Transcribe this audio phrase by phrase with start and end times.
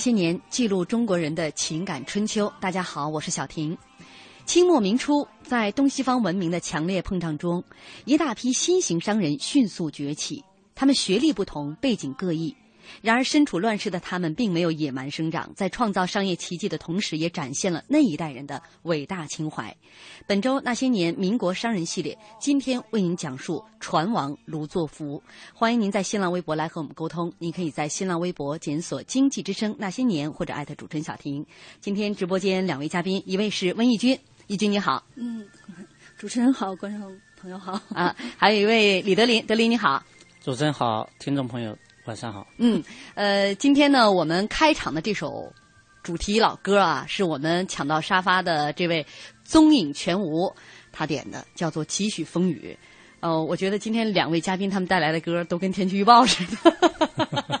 [0.00, 2.50] 些年，记录中国人的情感春秋。
[2.58, 3.76] 大家好，我是小婷。
[4.46, 7.62] 清末明初，在东西方文明的强烈碰撞中，
[8.06, 10.42] 一大批新型商人迅速崛起。
[10.74, 12.56] 他们学历不同，背景各异。
[13.02, 19.74] 然而，身处乱世的他们并没有野蛮生长，在创造商业奇迹的同时，也展现了那一代人的伟大情怀。
[20.26, 25.22] 本周那些年民国商人系列，今天为您讲述船王卢作孚。
[25.54, 31.44] 欢迎您在新浪微博来和我们沟通，您可以在新浪微博检索“经济之声那些年”或者艾特主持人小婷。
[31.80, 35.02] 今天直播间两位嘉宾，一位是温义军，义军你好。
[35.16, 35.46] 嗯，
[36.16, 37.80] 主持人好，观众朋友好。
[37.94, 40.02] 啊，还有一位李德林，德林你好。
[40.42, 41.76] 主持人好，听众朋友。
[42.10, 42.44] 晚上好。
[42.56, 42.82] 嗯，
[43.14, 45.52] 呃，今天呢，我们开场的这首
[46.02, 49.06] 主题老歌啊，是我们抢到沙发的这位
[49.44, 50.52] 踪影全无
[50.90, 52.76] 他点的，叫做《几许风雨》。
[53.20, 56.74] 呃，我觉得今天两位嘉宾他们带来的歌都跟天气预报似的。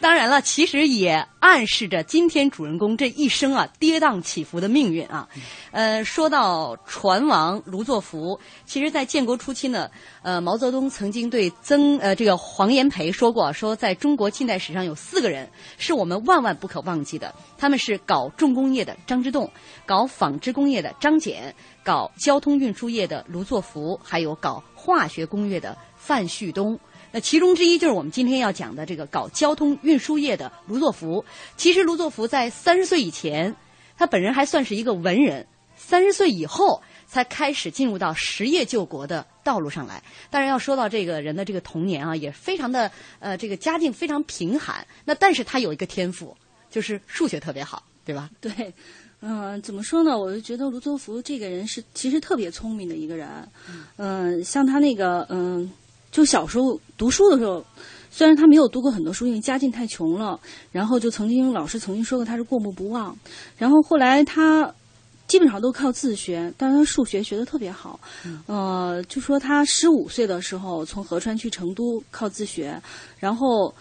[0.00, 5.28] 当然了，其实也暗示着今天主人公这一生啊跌宕起伏的命运啊。
[5.70, 9.90] 呃，说到船王卢作孚，其实，在建国初期呢，
[10.22, 15.46] 呃，毛泽东曾经对曾呃这个黄炎培说过，说在中国近代史上有四个人
[15.76, 19.50] 是我们万万不可忘记的，他们是搞重工业的张之洞，
[19.84, 21.34] 搞纺织工业的张謇，
[21.84, 26.78] 搞交通运输业的卢作孚，还有搞化学工业的范旭东。
[27.10, 31.24] 那其中之一就是我们今天要讲的这个搞交通运输业的卢作孚。
[31.56, 33.56] 其实卢作孚在三十岁以前，
[33.96, 35.42] 他本人还算是一个文人；
[35.74, 40.02] 三十岁以后才开始进入到实业救国的道路上来。
[40.30, 44.86] 当然要说到这个人的这个童年啊，也非常的呃，这个家境非常贫寒。
[45.04, 46.36] 那但是他有一个天赋，
[46.70, 48.28] 就是数学特别好，对吧？
[48.40, 48.52] 对，
[49.20, 50.18] 嗯，怎么说呢？
[50.18, 53.28] 我就觉得卢作孚这个人是其实特别聪明的一个人。
[53.96, 55.70] 嗯，像他那个嗯。
[56.10, 57.62] 就小时候读书的时候，
[58.10, 60.40] 虽然他没有读过很多书，因为家境太穷了，
[60.72, 63.14] 然后就曾经老师曾经说过他是过目不忘，
[63.58, 64.74] 然后后来他
[65.26, 68.00] 基本上都靠自学，但是他数学学的特别好，
[68.46, 72.80] 呃，就说他十五岁的时候从合川去成都靠自学，
[73.18, 73.72] 然后。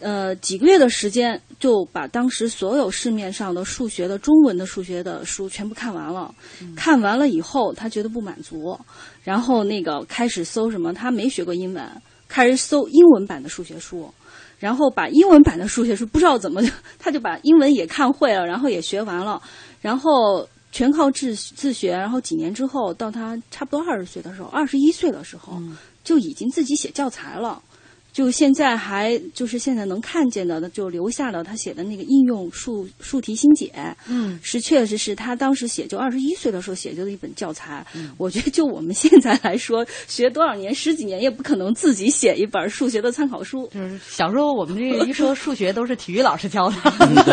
[0.00, 6.34] 呃，几个月的时间就把当时所有市面上的数学的中文的数学的书全部看完了。
[6.74, 8.78] 看完了以后，他觉得不满足，
[9.22, 10.92] 然后那个开始搜什么？
[10.92, 11.86] 他没学过英文，
[12.28, 14.10] 开始搜英文版的数学书，
[14.58, 19.42] 然后把英文版的数学书不知道怎么就 他就把英文也看会了，然后也学完了，
[19.82, 21.90] 然后全靠自自学。
[21.90, 25.60] 然后几年之后，到他差不多二十岁的时候，二十一岁的时候，
[26.02, 27.62] 就已经自己写教材了。
[28.12, 33.72] 就现在还就是现在能看见的，就留下了他写的那个应用数数题新解，
[34.08, 37.84] 嗯，是确实是他当时写就二十一岁的时候写就的一本教材。
[38.16, 43.68] 我觉得就我们现在来说，学多少年十几年也不可能自己写一本数学的参考书。
[43.72, 46.76] 就是小时候我们这一说数学都是体育老师教的，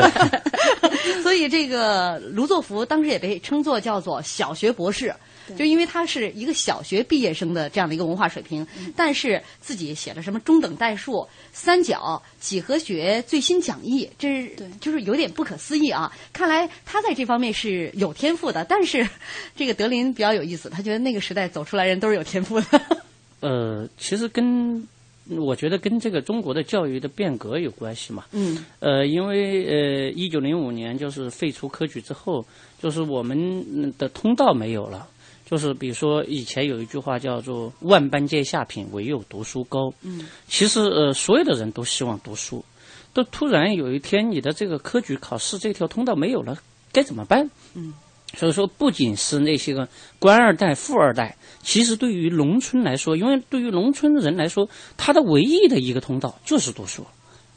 [1.24, 5.14] 所以这个卢作孚当时也被称作叫做小学博士。
[5.56, 8.66] 就因为他是一个小学毕业生的这样的一个文化水平，
[8.96, 14.52] 但是自己写了什么中等代数、三角、几何学最新讲义，这是
[14.82, 16.12] 就是有点不可思议啊！
[16.34, 18.66] 看来他在这方面是有天赋的。
[18.66, 19.08] 但是
[19.56, 22.82] 这个德林比较有意思，他觉得那个时代走出来人都是有天赋的。
[23.40, 24.88] 呃，其实跟
[25.30, 28.26] 我觉得跟这个中国的教育的变革有关系嘛。
[28.32, 28.66] 嗯。
[28.80, 32.46] 呃，因为呃，一九零五年就是废除科举之后，
[32.82, 35.08] 就是我们的通道没有了。
[35.50, 39.94] 就是比如说，以前有一句话叫做“万般皆下品，唯有读书高”。
[40.04, 42.66] 嗯，其实呃，所有的人都希望读书，
[43.14, 46.58] 都突然有一天你的这个科举考试这条通道没有了，
[46.92, 47.50] 该怎么办？
[47.76, 47.94] 嗯，
[48.36, 49.88] 所以说不仅是那些个
[50.20, 54.68] 官二代、富二代，其实对于农村来说，因为对于农村的人来说，
[54.98, 57.08] 他的唯一的一个通道就是读书，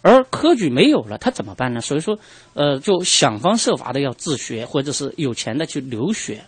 [0.03, 1.81] 而科举没有了，他怎么办呢？
[1.81, 2.17] 所以说，
[2.55, 6.41] 呃，就想方设法的要自学，或者是有钱的去留学。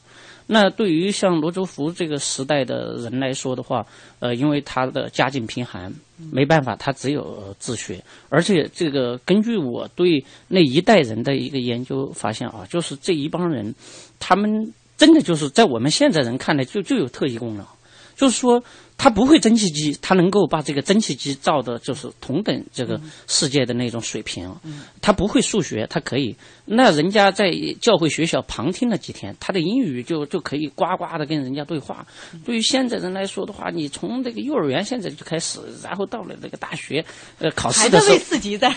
[0.47, 3.87] 那对于像罗周福这个时代的人来说的话，
[4.19, 5.93] 呃，因为他的家境贫寒，
[6.31, 8.03] 没办法，他只有自学。
[8.29, 13.75] 而且这个根据我对那一代人的一个研究发现啊，就是这一帮人，
[14.19, 17.67] 他们真的就是在我们现在人看来就就有特异功能，
[18.17, 18.63] 就是说。
[18.99, 24.49] 他不会蒸汽机，他能够把这个蒸汽机造的，就是同等这个世界的那种水平。
[25.01, 26.37] 他不会数学，他可以。
[26.67, 27.51] 那人家在
[27.81, 32.07] 教会学校旁听了几天，他的英语就就可以呱呱的跟人家对话。
[32.45, 37.05] 对于现在人来说的话，你从这个幼儿园现在就开始，然后到了这个大学，
[37.41, 38.73] 呃，考试的时候，为四级在。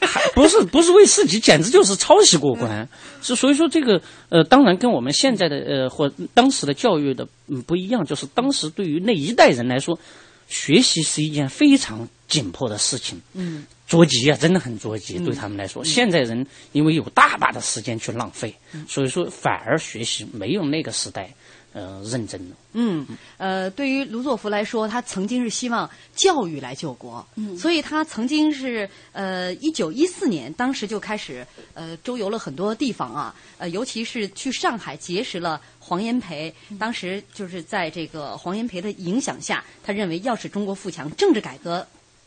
[0.00, 2.88] 还不是不是为四级，简直就是抄袭过关。
[3.22, 9.98] 是所以说这个呃，当然跟我们现在的呃或当时的教育的嗯不一样，就是当时对于那一代人来说，
[10.48, 13.20] 学习是一件非常紧迫的事情。
[13.32, 15.84] 嗯，着急啊，真的很着急，对他们来说。
[15.84, 18.54] 现在人因为有大把的时间去浪费，
[18.88, 21.32] 所以说反而学习没有那个时代。
[21.74, 22.54] 呃，认真的。
[22.72, 23.04] 嗯，
[23.36, 36.54] 呃，对于卢作孚来说，他曾经是希望教育来救国，嗯，所以他曾经是呃，一九一四年，当时就开始呃，周游了很多地方啊，呃，尤其是去上海结识了黄炎培。
[36.78, 41.86] 当时就是在这个黄炎培的影响下，他认为要使中国富强，政治改革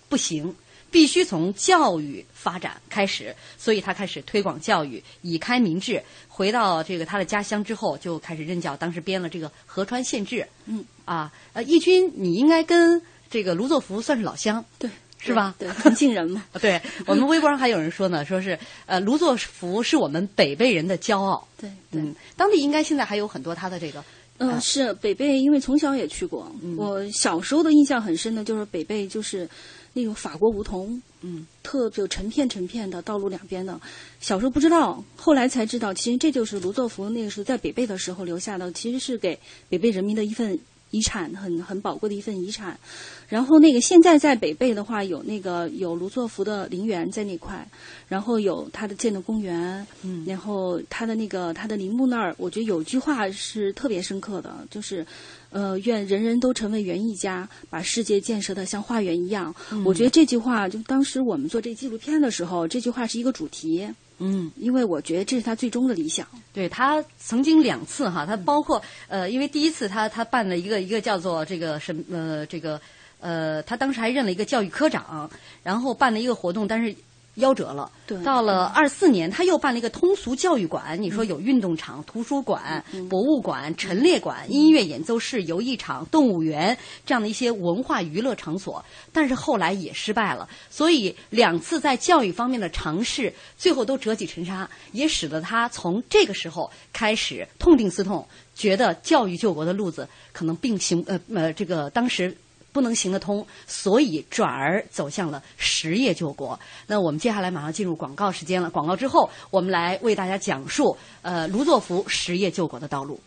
[0.10, 0.54] 不行。
[0.90, 6.02] 必须从教育发展开始，所以他开始推广教育，以开明志。
[6.28, 8.78] 回到这个他的家乡之后，就开始任教。
[8.78, 10.36] 当时编了这个《河川县志》。
[10.68, 15.56] 嗯啊，呃，义军，你应该跟这个卢作孚算是老乡，对，是吧？
[15.58, 16.46] 对，重庆人嘛。
[16.62, 21.48] 对我们微博上还有人说呢，说是呃，卢作孚是我们北碚人的骄傲。
[21.58, 24.04] 对，嗯，当地应该现在还有很多他的这个。
[24.38, 26.52] 嗯，是北碚，因为从小也去过。
[26.78, 29.50] 我小时候的印象很深的就是北碚，就是。
[29.98, 33.82] 那种法国梧桐，嗯，特就成片成片的，道路两边的。
[34.20, 39.40] 小时候不知道，后来才知道，其实这就是卢作孚那个时候在北碚的时候留下的，其实是给
[39.70, 40.60] 北碚人民的一份
[40.92, 42.80] 遗产，很很宝贵的一份遗产。
[43.28, 47.68] 然后那个现在在北碚的话，有那个有卢作孚的陵园在那块，
[48.08, 55.06] 然后有他的建的公园，嗯，然后他的那个他的陵墓那儿，我觉得有句话是特别深刻的，就是。
[55.50, 59.56] 呃，愿人人都成为园艺家，把世界建设的像花园一样。
[59.86, 63.88] 我觉得这句话，就当时我们做这纪录片的时候，这句话是一个主题。
[64.20, 66.28] 嗯，因为我觉得这是他最终的理想。
[66.54, 72.82] 对他曾经两次哈，他包括呃，因为第一次他他办了一个一个叫做这个什么呃这个
[73.20, 75.30] 呃，他当时还任了一个教育科长，
[75.64, 76.96] 然后办了一个活动，但是
[77.38, 77.92] 夭折了。
[78.06, 81.02] 对到了二四年，他又办了一个通俗教育馆。
[81.02, 90.48] 你说有运动场、图书馆、博物馆、陈列馆、音乐演奏室、游艺场、动物园这样的一些文化娱乐场所，但是后来也失败了。
[90.70, 102.36] 所以两次在教育方面的尝试，最后都折戟沉沙，也使得他从这个时候开始痛定思痛，觉得教育救国的路子可能并行呃呃这个当时。
[102.78, 106.60] 不能行得通，所以转而走向了实业救国。
[106.86, 108.70] 那我们接下来马上进入广告时间了。
[108.70, 113.20] 广告之后，我们来为大家讲述呃卢作孚实业救国的道路。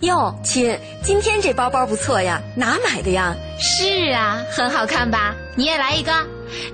[0.00, 3.36] 哟，亲，今天这包包不错呀，哪买的呀？
[3.58, 5.34] 是啊，很好看吧？
[5.54, 6.12] 你也来一个，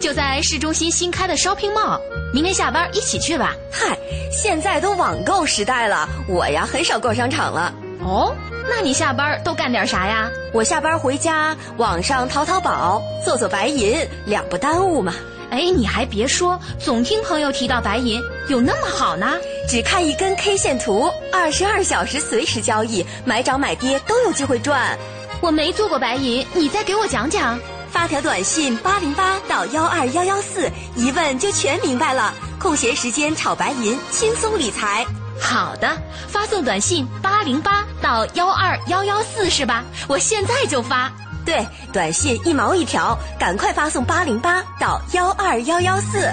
[0.00, 2.00] 就在市中心新开的 shopping mall。
[2.33, 3.54] 明天下班一起去吧。
[3.71, 3.97] 嗨，
[4.33, 7.73] 现在都网购时代了，我呀很少逛商场了。
[8.00, 8.35] 哦，
[8.69, 10.31] 那你下班都干点啥呀？
[10.52, 15.14] 我下班回家，网上淘淘宝，做做白银，两不耽误嘛。
[15.50, 19.35] 哎，你还别说，总听朋友提到白银有那么好呢。
[19.69, 24.99] 只看一根 K 线图，二十二小时随时交易，买涨买跌都有机会赚。
[25.40, 27.59] 我没做过白银，你再给我讲讲。
[27.94, 32.34] 发条短信八零八到幺二幺幺四，一问就全明白了。
[32.58, 35.06] 空闲时间炒白银，轻松理财。
[35.40, 35.96] 好的，
[36.26, 39.84] 发送短信八零八到幺二幺幺四是吧？
[40.08, 41.12] 我现在就发。
[41.46, 46.28] 对，短信一毛一条，赶快发送八零八到幺二幺幺四。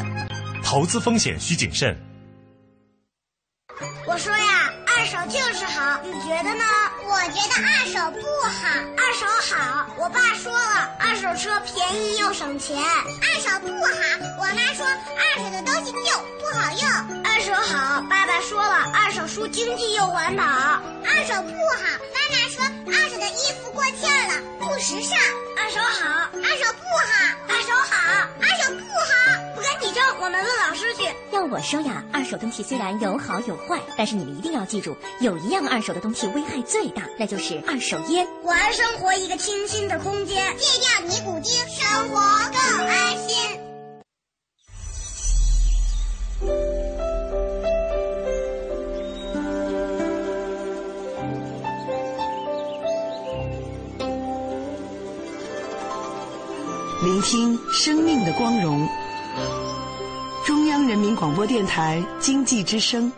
[0.63, 1.95] 投资风险需谨慎。
[4.07, 6.63] 我说呀，二手就是好，你觉得呢？
[7.05, 8.67] 我觉得二手不好，
[8.97, 9.87] 二手好。
[9.97, 12.77] 我爸说了，二手车便宜又省钱。
[12.77, 13.91] 二手不好，
[14.37, 17.23] 我妈说二手的东西旧不好用。
[17.23, 20.43] 二手好，爸爸说了，二手书经济又环保。
[20.43, 21.83] 二手不好，
[22.13, 25.17] 妈妈说二手的衣服过气儿了，不时尚。
[25.57, 29.11] 二手好，二手不好，二手好，二手不好。
[29.55, 31.03] 不跟你争，我们问老师去。
[31.31, 38.27] 要我说呀，二手东西虽然有好有坏，但是你们一定要记住，有一样二手的东西危害最大，那就是二手烟。
[38.45, 42.19] 还生活一个清新的空间，戒掉尼古丁，生活
[42.51, 43.37] 更安心。
[57.03, 58.87] 聆听生命的光荣。
[60.45, 63.11] 中央人民广播电台经济之声。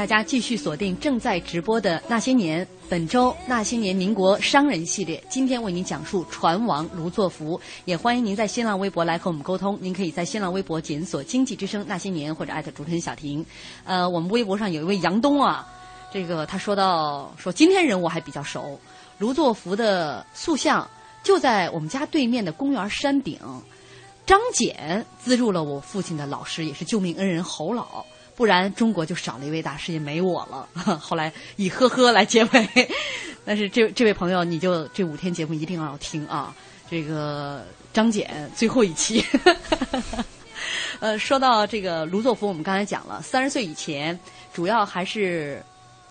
[0.00, 7.60] 大家继续锁定正在直播的《那些年》，本周《那些年民国商人》系列，今天为您讲述船王卢作孚。
[7.84, 13.44] 也欢迎您在新浪微博来和我们沟通，您可以在新浪微博检索“经济之声那些年”或者艾特主持人小婷。
[13.84, 15.68] 呃，我们微博上有一位杨东啊，
[16.10, 18.80] 这个他说到说今天人我还比较熟，
[19.18, 20.88] 卢作孚的塑像
[21.22, 23.38] 就在我们家对面的公园山顶。
[24.24, 28.06] 张謇资助了我父亲的老师，也是救命恩人侯老。
[28.40, 30.66] 不然中国就少了一位大师，也没我了。
[30.96, 32.88] 后来以呵呵来结尾，
[33.44, 36.54] 但是这这位朋友，你就这五天节目一定要听啊！
[36.90, 39.22] 这个张謇最后一期。
[41.00, 44.18] 呃，说到这个卢作孚，我们刚才讲了，三十岁以前
[44.54, 45.62] 主要还是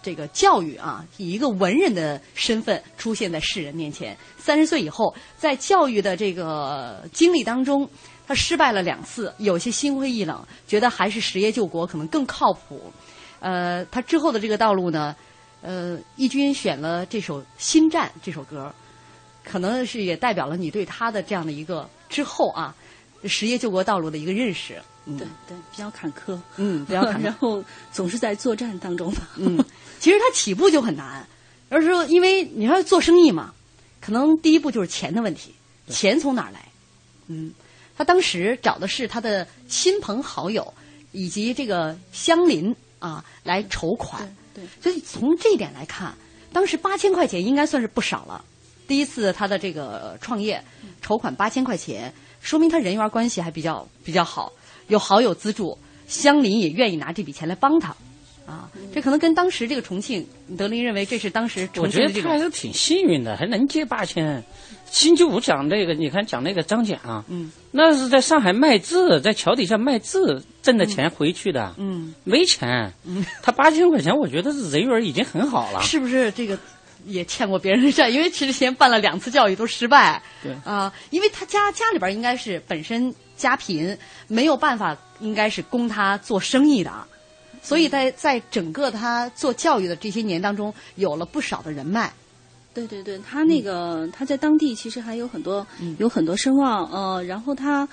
[0.03, 4.15] 这个教育啊，以一个文人的身份出现在世人面前。
[4.37, 7.89] 三十岁以后，在教育的这个经历当中，
[8.29, 12.93] 他失败了两次，有些心灰意冷，觉得还是实业救国可能更靠谱。
[13.39, 15.15] 呃，他之后的这个道路呢，
[15.63, 18.71] 呃，义军选了这首《新战》这首歌，
[19.43, 22.75] 可能是也代表了你对他的这样的一个之后啊，
[23.25, 24.79] 实业救国道路的一个认识。
[25.05, 29.27] 对对，比较坎坷，嗯，比较坎坷， 然后总是在作战当中吧。
[29.37, 29.57] 嗯，
[29.99, 31.25] 其实他起步就很难，
[31.67, 33.55] 而是说，因为你说做生意嘛，
[33.99, 35.55] 可能第一步就是钱的问题，
[35.87, 36.59] 钱从哪儿来？
[37.25, 37.51] 嗯，
[37.99, 40.73] 他当时找的是他的亲朋好友
[41.11, 46.15] 以及这个乡邻啊来筹款，对，所以从这一点来看，
[46.53, 48.45] 当时八千块钱应该算是不少了。
[48.87, 50.63] 第一次他的这个创业
[51.01, 54.53] 筹款八千块钱，说明他人缘关系还比较比较好。
[54.87, 55.77] 有好友资助，
[56.07, 57.93] 乡邻也愿意拿这笔钱来帮他，
[58.45, 60.25] 啊，这可能跟当时这个重庆，
[60.57, 64.41] 德林认为这是当时重庆我觉得他还是挺幸运的，还能借八千。
[64.91, 76.57] 星期五讲那个，你看讲那个张謇，嗯，那是在上海卖字，在桥底下卖字挣的钱回去的，嗯，没钱，嗯，他八千块钱，我觉得是人缘已经很好了，是不是这个
[77.05, 78.09] 也欠过别人的债？
[78.09, 80.53] 因为其实前办了两次教育都失败，对。
[80.65, 83.13] 啊，因为他家家里边应该是本身。
[83.39, 86.91] 家贫没有办法，应该是供他做生意的，
[87.61, 92.11] 所以在在整个他做教育的这些年当中，有了不少的人脉。
[92.73, 95.65] 对对对，他那个他在当地其实还有很多
[95.97, 97.87] 有很多声望，呃，然后他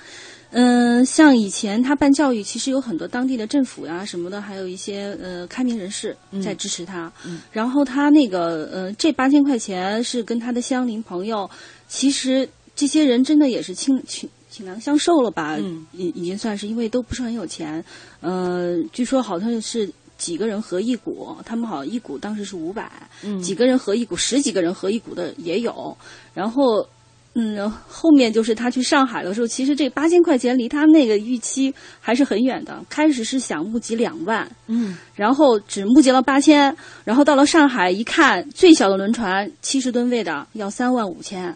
[0.51, 7.11] 嗯，像以前他办教育，其实有很多当地的政府呀什么的，还有一些呃开明人士在支持他。
[7.51, 11.49] 然后他那个呃，这八千块钱是跟他的乡邻朋友，
[11.87, 14.29] 其实这些人真的也是倾倾。
[14.49, 15.55] 倾囊相授了吧？
[15.59, 17.83] 嗯，已已经算是，因为都不是很有钱。
[18.21, 22.91] 呃，据说好像是几个人合一股，他们好像一股当时是五百，
[23.23, 25.95] 嗯，几个人合一股，十几个人合一股的也有。
[26.33, 26.87] 然后，
[27.35, 32.83] 嗯，后面就是他去上海的时候，其实这八千块钱离他那个预期还是很远的。
[32.89, 41.55] 开始是想募集两万，嗯，然后只募集了八千，然后到了上海一看，最小的轮船七十吨位的要三万五千，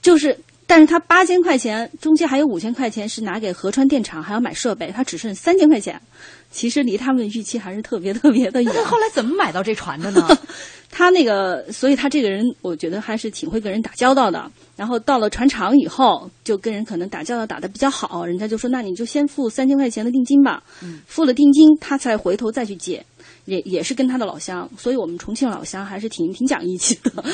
[0.00, 0.38] 就是。
[0.74, 6.00] 但是他八千块钱，中间还有五千块钱是拿给合川电厂，还要买设备，他只剩三千块钱。
[6.50, 8.72] 其实离他们的预期还是特别特别的远。
[8.74, 10.26] 那后来怎么买到这船的呢？
[10.90, 14.50] 他那个，所以他这个人，我觉得还是挺会跟人打交道的。
[14.74, 20.60] 然后到了船厂以后，就跟人可能打交道打得比较好，人家就说：“那你就先付三千块钱的定金吧。”
[21.06, 23.04] 付了定金，他才回头再去借。
[23.44, 27.24] 也也是跟他的老乡，所以我们重庆老乡还是挺挺讲义气的。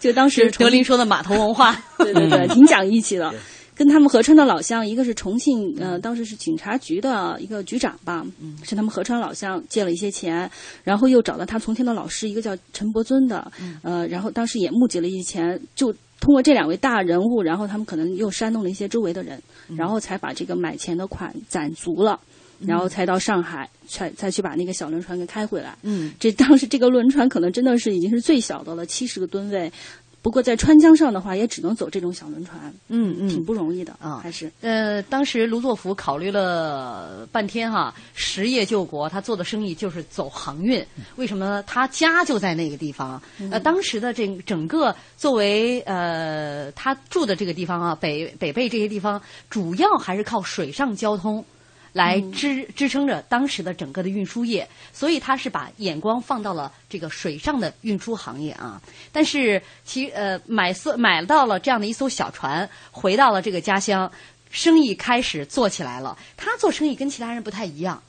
[0.00, 3.32] 就当时德林说的码头文化，对对对，挺讲义气的。
[3.74, 8.22] 跟他们合川的老乡，一个是重庆，呃，当时是警察局的一个局长吧，
[8.62, 10.48] 是他们合川老乡借了一些钱，
[10.84, 13.50] 然后又找到他从前的老师，一个叫陈伯尊的，
[13.82, 15.90] 呃，然后当时也募集了一些钱，就
[16.20, 19.42] 通过这两位大人物，然后他们可能又煽动了一些周围的人，
[19.74, 22.20] 然后才把这个买钱的款攒足了。
[22.66, 25.76] 然后才到上海，才才去把那个小轮船给开回来。
[25.82, 29.72] 嗯，这当时这个轮船可能真的是已经是最小的了，七十个吨位。
[30.20, 32.72] 不过在川江上的话，也只能走这种小轮船。
[32.86, 34.48] 嗯嗯，挺不容易的啊，还是。
[34.60, 40.80] 呃，当时卢作孚考虑了半天哈，实业救国，他做的生意就是走航运。
[41.16, 41.60] 为什么呢？
[41.64, 43.20] 他家就在那个地方。
[43.50, 49.20] 呃，当时的这整个作为呃他住的这个地方啊，北北碚这些地方，
[49.50, 51.44] 主要还是靠水上交通。
[51.92, 58.80] 来支支撑着当时的整个的运输业，所以他是把眼光放到了这个水上的运输行业啊。
[59.12, 64.10] 但是其呃买艘买到了这样的一艘小船，回到了这个家乡，
[64.50, 66.16] 生意开始做起来了。
[66.36, 68.02] 他做生意跟其他人不太一样，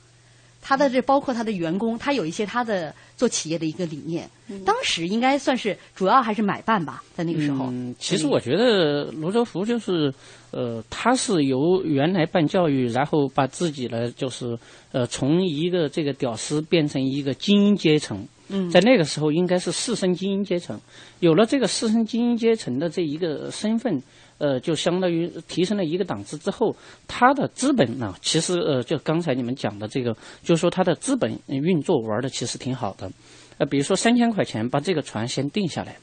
[0.64, 4.28] 他的这包括他的员工，他有一些他的做企业的一个理念。
[4.64, 7.66] 当时应该算是主要还是买办吧，在那个时候。
[7.66, 10.12] 嗯，其实我觉得罗作孚就是。
[10.56, 14.56] 呃，他是由原来办教育，然后把自己呢，就是
[14.92, 18.24] 呃，从一个这个屌丝变成一个精英阶层。
[18.46, 20.80] 嗯，在那个时候应该是士绅精英阶层，
[21.18, 24.00] 有了这个士绅精英阶层的这一个身份，
[24.38, 26.74] 呃，就相当于提升了一个档次之后，
[27.06, 33.10] 他的资本呢，其实呃，就刚才你们讲的这个，就是说他的资本运作玩的其实挺好的。
[33.58, 35.96] 呃，比如说三千块钱把这个船先定下来，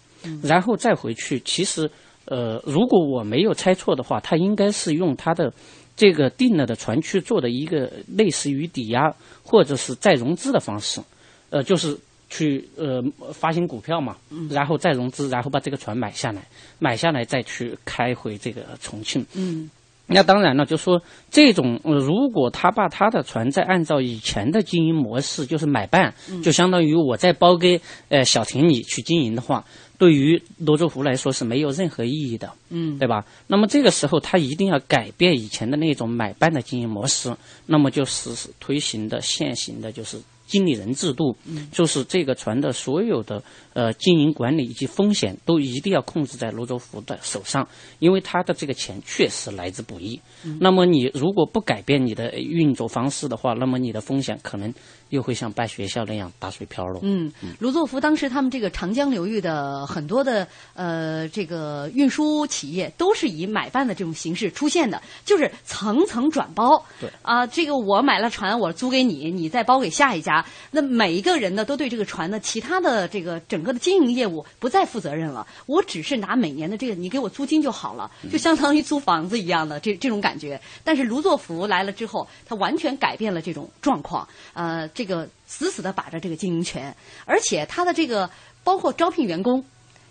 [0.44, 1.90] 然后再回去，其实。
[2.26, 5.52] 呃，如果我没有猜错的话，他应该是用他的
[5.96, 9.12] 这个定了的船去做的一个类似于抵押
[9.44, 11.02] 或者是再融资的方式，
[11.50, 11.98] 呃，就是
[12.32, 14.16] 去呃发行股票嘛，
[14.50, 16.42] 然后再融资，然后把这个船买下来，
[16.80, 19.24] 买下来再去开回这个重庆。
[19.36, 19.70] 嗯，
[20.08, 29.66] 那当然了，就说这种，呃如果他把他的船再按照以前的经营模式，就是买办，嗯就相当于我再包给呃小婷你去经营的话，
[29.98, 33.26] 对于罗州湖来说是没有任何意义的，嗯对吧？
[33.48, 40.18] 那么这个时候他一定要改变以前的那种买办的经营模式，那么就实施推行的现行的就是
[40.52, 47.66] 经理人制度，嗯就是这个船的所有的呃经营管理以及风险都一定要控制在卢州福的手上，
[48.00, 50.20] 因为他的这个钱确实来之不易。
[50.44, 54.74] 嗯那么你如果不改变你的运作方式的话，那么你的风险可能
[55.12, 57.00] 又会像办学校那样打水漂了。
[57.04, 66.84] 嗯，卢作孚当时他们这个长江流域的很多的呃这个运输企业都是以买办的这种形式出现的，就是层层转包。
[67.00, 70.44] 对啊，这个我买了船，我租给你，你再包给下一家。
[70.72, 75.46] 那每一个人呢，都对这个船的其他的这个整个的经营业务不再负责任了。
[75.66, 80.60] 我只是拿每年的这个你给我租金就好了，就相当于租房子一样的这这种感觉。
[80.84, 88.30] 但是卢作孚来了之后，他完全改变了这种状况，呃，这个死死的把着这个经营权，而且他的这个
[88.64, 89.64] 包括招聘员工。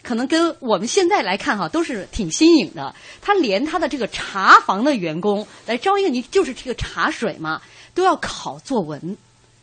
[0.03, 2.95] 可能跟我们现在来看哈，都是挺新颖的。
[3.21, 7.61] 他连他的这个茶房的员工来招一个，你就是这个茶水嘛，
[7.93, 8.99] 都要考作文。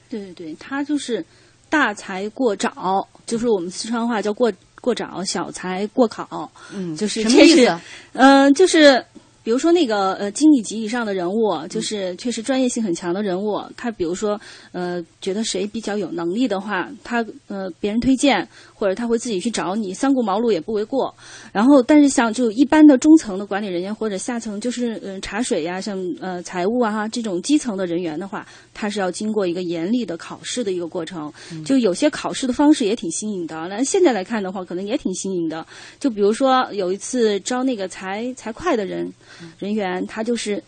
[0.07, 1.25] 对对对，他就是
[1.71, 6.51] 大才过早，就是我们四川话叫过过早，小才过考。
[6.71, 7.79] 嗯就是什么意思？
[8.13, 9.03] 嗯、就是
[9.47, 14.38] 比如说那个呃经理级以上的人物，就是确实专业性很强的人物，他比如说
[14.73, 21.15] 呃觉得谁比较有能力的话，他呃别人推荐或者他会自己去找你，三顾茅庐也不为过。
[21.53, 31.31] 然后，但是像就一般的中层的管理人员或者下层就是嗯、呃茶水呀，像呃财务啊哈这种基层的人员的话，他是要经过一个严厉的考试的一个过程。
[31.63, 35.65] 就有些考试的方式也挺新颖的，那现在来看的话，可能也挺新颖的。
[36.01, 39.10] 就比如说有一次招那个财财会的人
[39.60, 40.63] 人员，他就是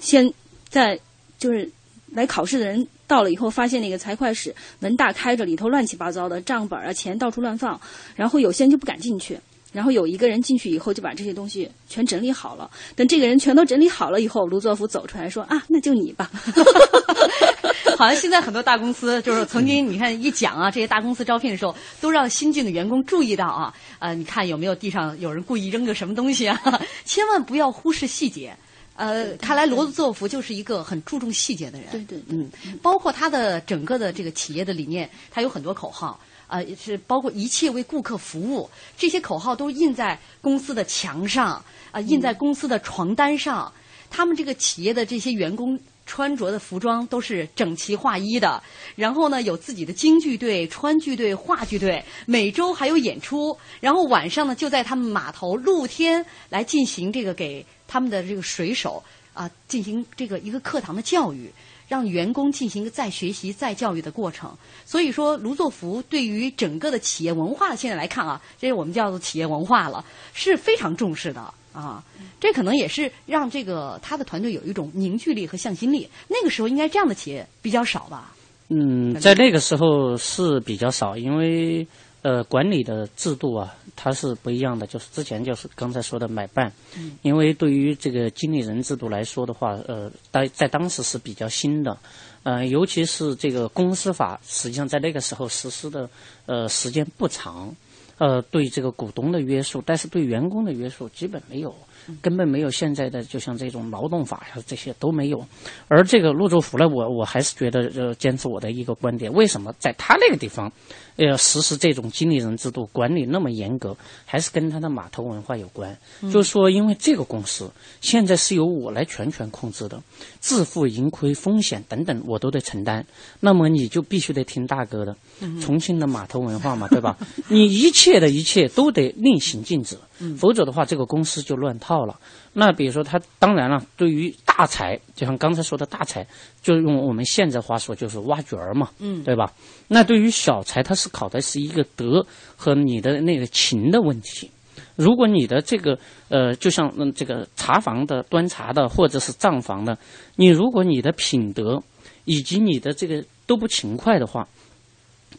[0.00, 0.32] 先
[0.68, 0.98] 在
[1.38, 1.70] 就是
[2.12, 7.80] 来考试的人到了以后，发现那个财会室门大开着，里头乱七八糟的账本啊、钱到处乱放，
[8.14, 9.38] 然后有些人就不敢进去。
[9.74, 12.70] 然后有一个人进去以后，就把这些东西全整理好了。
[12.94, 16.30] 等这个人全都整理好了以后，卢作孚走出来说：“啊，那就你吧。
[17.98, 26.60] 好像现在很多大公司就是曾经你看一讲啊，这些大公司招聘的时候，都让新进的员工注意到啊，呃，你看有没有地上有人故意扔个什么东西啊？
[27.04, 28.56] 千万不要忽视细节。
[28.96, 31.88] 呃，看来罗作孚就是一个很注重细节的人。
[31.90, 32.48] 对对，嗯，
[32.80, 36.18] 包括他的整个的这个企业的理念，他有很多口号。
[36.54, 43.72] 啊、是包括一切为顾客服务，这些口号都印在公司的墙上，啊、印在公司的床单上。
[44.08, 48.62] 他们这个企业的这些员工穿着的服装都是整齐划一的，
[48.94, 61.50] 然后呢有自己的京剧队、川剧队、话剧队，每周还有演出，然后晚上呢就在他们码头露天来进行这个给他们的这个水手啊进行这个一个课堂的教育。
[61.88, 64.50] 让员工进行一个再学习、再教育的过程。
[64.84, 71.40] 所以说，卢作孚对于整个的企业文化，现在来看啊，这是我们叫做企业文化了，是非常重视的
[71.72, 72.02] 啊。
[72.40, 76.08] 这可能也是让这个他的团队有一种凝聚力和向心力。
[76.28, 78.32] 那个时候，应该这样的企业比较少吧？
[78.68, 81.86] 嗯，在那个时候是比较少，因为
[82.24, 84.86] 呃管理的制度啊，它是不一样的。
[84.86, 91.96] 就是之前就是刚才说的买办，嗯因为对于这个经理人制度来说的话，呃，在在当时是比较新的，
[92.42, 96.08] 呃，尤其是这个公司法，实际上在那个时候实施的
[96.46, 97.76] 呃时间不长，
[98.16, 101.74] 呃，对这个股东的约束，但是对员工的约束基本没有。
[102.20, 105.44] 根本没有现在的就像这种劳动法呀这些都没有，
[105.88, 110.70] 而这个陆州府呢，我我还是觉得呃坚持我的一个观点，为什么在他那个地方，
[111.16, 115.96] 呃实施这种经理人制度，管理那么严格，还是跟他的码头文化有关。
[116.22, 120.02] 嗯就是说，因为这个公司现在是由我来全权控制的，
[120.40, 123.06] 自负盈亏、风险等等我都得承担，
[123.40, 125.16] 那么你就必须得听大哥的。
[125.40, 127.16] 嗯重庆的码头文化嘛，对吧？
[127.48, 132.18] 你一切的一切都得令行禁止，嗯否则的话，这个公司就乱套了。
[132.52, 136.26] 那比如说，他当然了，对于大财，就像刚才说的大财，
[136.62, 139.52] 就用我们现在话说，就是挖角儿嘛，嗯对吧？
[139.88, 142.24] 那对于小财，他是考的是一个德
[142.56, 144.50] 和你的那个情的问题。
[144.96, 145.98] 如果你的这个
[146.28, 149.98] 呃，就像嗯这个茶房的端茶的，或者是账房的，
[150.36, 151.82] 你如果你的品德
[152.24, 154.46] 以及你的这个都不勤快的话，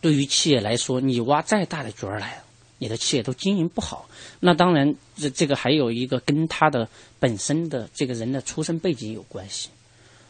[0.02, 2.42] 对于企业来说，你挖再大的角儿来，
[2.78, 4.10] 你的企业都经营不好。
[4.40, 6.88] 那当然，这这个还有一个跟他的
[7.20, 9.70] 本身的这个人的出身背景有关系。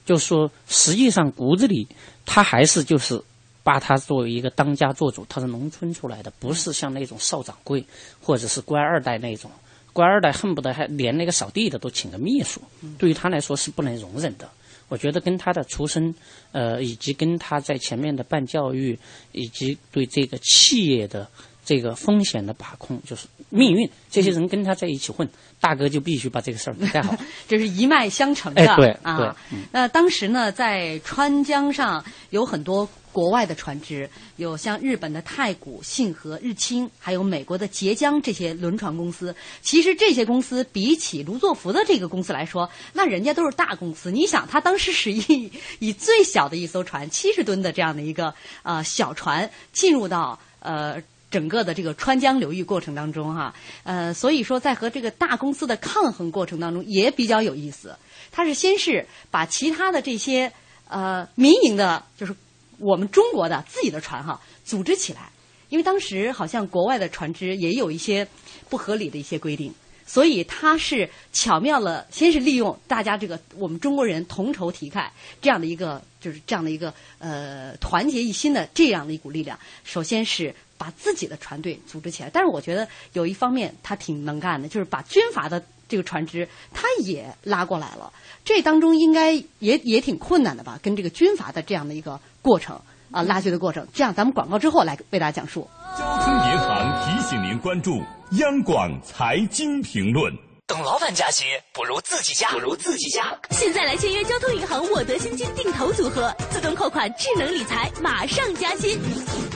[0.06, 1.88] 就是说，实际上骨子里
[2.26, 3.20] 他还是就是
[3.64, 7.84] 把他作为一个当家做主，他是农村出来的，不是像那种少掌柜
[8.22, 9.50] 或者是官二代那种
[9.94, 12.62] 官二代恨不得还连那个扫地的都请个秘书，
[13.00, 14.48] 对于他来说是不能容忍的。
[14.88, 16.14] 我觉得跟他的出身，
[16.52, 19.00] 呃，以及跟他在前面的办教育，
[19.32, 21.28] 以及对这个企业的
[21.66, 23.90] 这个风险的把控，就是命运。
[24.12, 25.28] 这些人跟他在一起混，
[25.60, 27.18] 大哥就必须把这个事儿 干好。
[27.48, 28.62] 这是一脉相承的。
[28.62, 29.18] 哎，对啊。
[29.18, 29.58] 对。
[29.72, 39.36] 那当时呢，在川江上有很多国外的船只，有像日本的太古、信和、日清，还有美国的捷江这些轮船公司。
[39.62, 44.12] 其实这些公司比起卢作孚的这个公司来说，那人家都是大公司。
[44.12, 51.02] 你想，他当时是以 以最小的一艘船，七十吨的这样的一个呃小船，进入到呃。
[51.36, 57.94] 整个的这个川江流域过程当中，哈，呃，所以说在和这个大公司的抗衡过程当中也比较有意思。
[58.32, 60.50] 他是先是把其他的这些
[60.88, 62.34] 呃民营的，就是
[62.80, 65.30] 我们中国的自己的船哈组织起来，
[65.68, 68.26] 因为当时好像国外的船只也有一些
[68.70, 69.74] 不合理的一些规定，
[70.06, 75.06] 所以他是巧妙了，先是利用大家这个我们中国人同仇敌忾
[75.42, 80.56] 这样的一个，就是这样的一个呃团结一心的这样的一股力量，首先是。
[80.78, 88.12] 把自己的船队组织起来，但是我觉得有一方面他挺能干的，就是把军阀的这个船只他也拉过来了。
[88.44, 90.80] 这当中应该也也挺困难的吧？
[90.84, 92.80] 跟这个军阀的这样的一个过程
[93.12, 93.88] 啊，拉锯的过程。
[93.94, 95.68] 这样，咱们广告之后来为大家讲述。
[95.98, 100.34] 交通银行提醒您关注央广财经评论。
[100.68, 103.40] 等老板加薪，不如自己加，不如自己加。
[103.52, 109.00] 现在来签约交通银行我得新金定投组合，自动扣款，智能理财，马上加薪，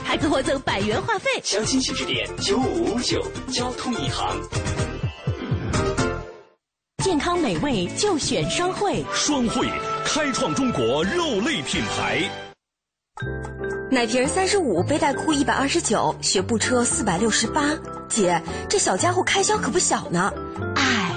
[0.04, 1.30] 还可获赠百元话费。
[1.42, 4.36] 详情请致电九五五九交通银行。
[7.02, 9.68] 健康美味就选双汇，双汇
[10.04, 12.22] 开创中国肉类品牌。
[13.90, 17.70] 奶瓶三十五，背带裤一百二十九，学步车四百六十八。
[18.08, 20.32] 姐，这小家伙开销可不小呢。
[20.76, 21.12] 唉，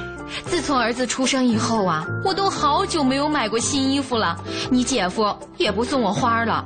[0.48, 4.36] 自从儿子出生以后啊，我都好久没有买过新衣服了。
[4.72, 6.66] 你姐夫也不送我花了。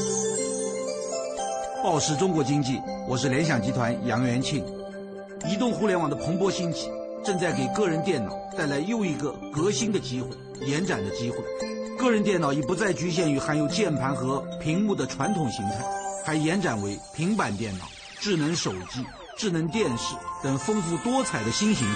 [1.83, 4.63] 报时中国经济，我是联想集团杨元庆。
[5.49, 6.87] 移动互联网的蓬勃兴起，
[7.23, 10.29] 正在给个人电脑带来又一个革新的机会、
[10.63, 11.37] 延展的机会。
[11.97, 15.83] 个人电脑已不再局限于含有键盘和屏幕的传统形态，
[16.23, 17.85] 还延展为平板电脑、
[18.19, 19.03] 智能手机、
[19.35, 21.95] 智能电视等丰富多彩的新形态。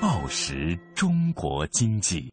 [0.00, 2.32] 报时中国经济，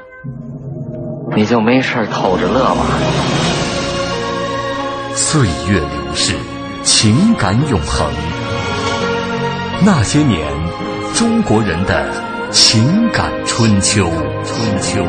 [1.33, 2.85] 你就没事偷着乐吧。
[5.15, 6.35] 岁月流逝，
[6.83, 8.11] 情感永恒。
[9.85, 10.45] 那些年，
[11.15, 12.05] 中国人的
[12.51, 14.09] 情感春秋。
[14.43, 15.05] 春秋。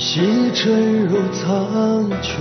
[0.00, 2.40] 细尘入苍穹，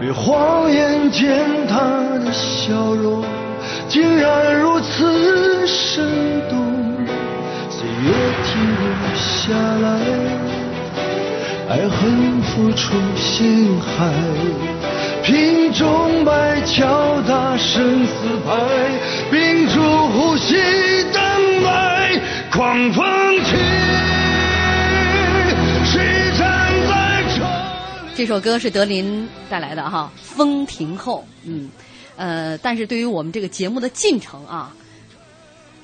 [0.00, 1.78] 被谎言践踏
[2.18, 3.24] 的笑容，
[3.88, 6.04] 竟然如此生
[6.50, 6.56] 动。
[7.70, 8.12] 岁月
[8.42, 8.84] 停留
[9.14, 9.86] 下来，
[11.70, 14.10] 爱恨付出心海，
[15.22, 18.12] 瓶中白敲打生死
[18.44, 18.50] 牌，
[19.30, 20.56] 屏住呼吸
[21.12, 21.22] 等
[21.62, 22.20] 待。
[22.50, 23.04] 狂风
[23.44, 23.54] 起，
[28.16, 31.22] 这首歌是德林带来的哈，《风停后》。
[31.44, 31.68] 嗯，
[32.16, 34.74] 呃，但是对于我们这个节目的进程啊，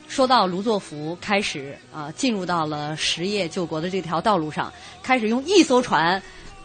[0.08, 6.22] 说到卢作孚开始啊，进入到了实业救国的这条道路上，开始用一艘船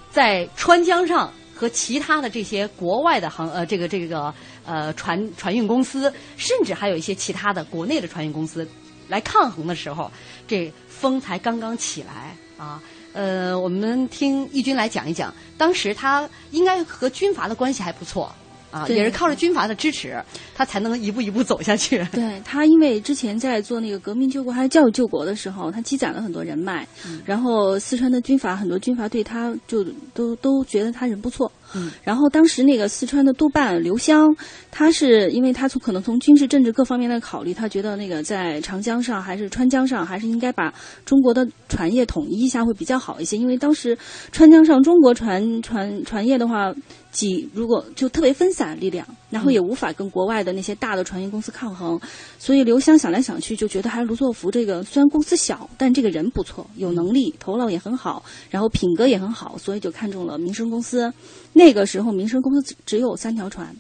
[0.10, 4.34] 在川江上和其他的这些国外的航呃这个这个
[4.66, 8.66] 呃船船运公司，甚至还有一些其他的国内的船运公司。
[9.10, 10.10] 来抗衡的时候，
[10.48, 12.82] 这风才刚刚起来啊。
[13.18, 18.32] 呃，我们听义军来讲一讲，当时他应该和军阀的关系还不错。
[18.72, 20.22] 啊，也是靠着军阀的支持，
[20.56, 22.06] 他才能一步一步走下去。
[22.12, 31.52] 对他，因为之前在做那个革命救国还是教育救国的时候，他积攒了很多人脉，嗯、然后四川的军阀很多军阀对他就都都觉得他人不错。
[31.76, 34.34] 嗯，然后当时那个四川的督办刘湘，
[34.72, 40.74] 他是因为他从可能从军事政治各方面的考虑，他觉得那个在长江上还是川江上，还是应该把
[41.06, 43.36] 中国的船业统一一下会比较好一些。
[43.36, 43.98] 因为当时
[44.32, 46.74] 川江上中国船船船业的话，
[47.18, 52.00] 几如果就特别分散力量，然后也无法跟国外的那些大的船运公司抗衡，
[52.38, 61.12] 所以刘湘想来想去就觉得还是卢作孚这个虽然公司小，但这个人不错，有能力，头脑也很好，然后品格也很好，所以就看中了民生公司。
[61.54, 63.76] 那个时候，民生公司只只有三条船，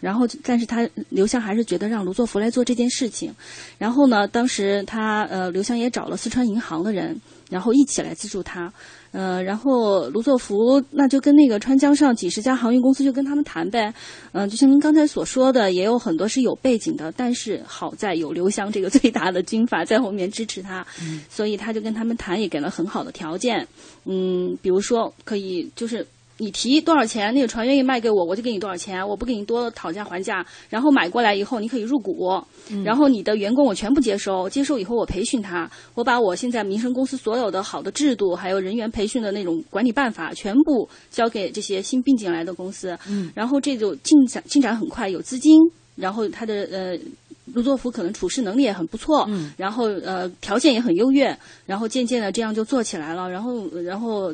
[0.00, 3.32] 然后，但是他刘湘还是觉得让卢作孚来做这件事情。
[3.78, 8.72] 然后呢，当时他呃，刘湘也找了四川银行的人，然后一起来资助他。
[9.12, 13.92] 呃，然后卢作孚那就跟那个川江上几十家航运公司就跟他们谈呗。
[14.32, 23.66] 嗯、呃，就像您刚才所说的，也有很多是有背景的，但是好在有刘湘这个最大的军阀在后面支持他，嗯、所以他就跟他们谈，也给了很好的条件。
[24.04, 26.06] 嗯，比如说可以就是。
[26.40, 30.44] 你提多少钱，那个船愿意卖给我，我就给你多少钱，我不给你多讨价还价。
[30.70, 32.30] 然后买过来以后，你可以入股，
[32.70, 42.98] 嗯、然后你的员工我全部接收，接收以后我培训他，我把我现在民生公司所有的好的制度，还有人员培训的那种管理办法，全部交给这些新并进来的公司。
[43.06, 45.60] 嗯，然后这就进展进展很快，有资金，
[45.94, 46.98] 然后他的呃。
[47.52, 54.32] 卢作孚可能处事能力也很不错，嗯，然后呃条件也很优越，然后渐渐的这样就做起来了，然后然后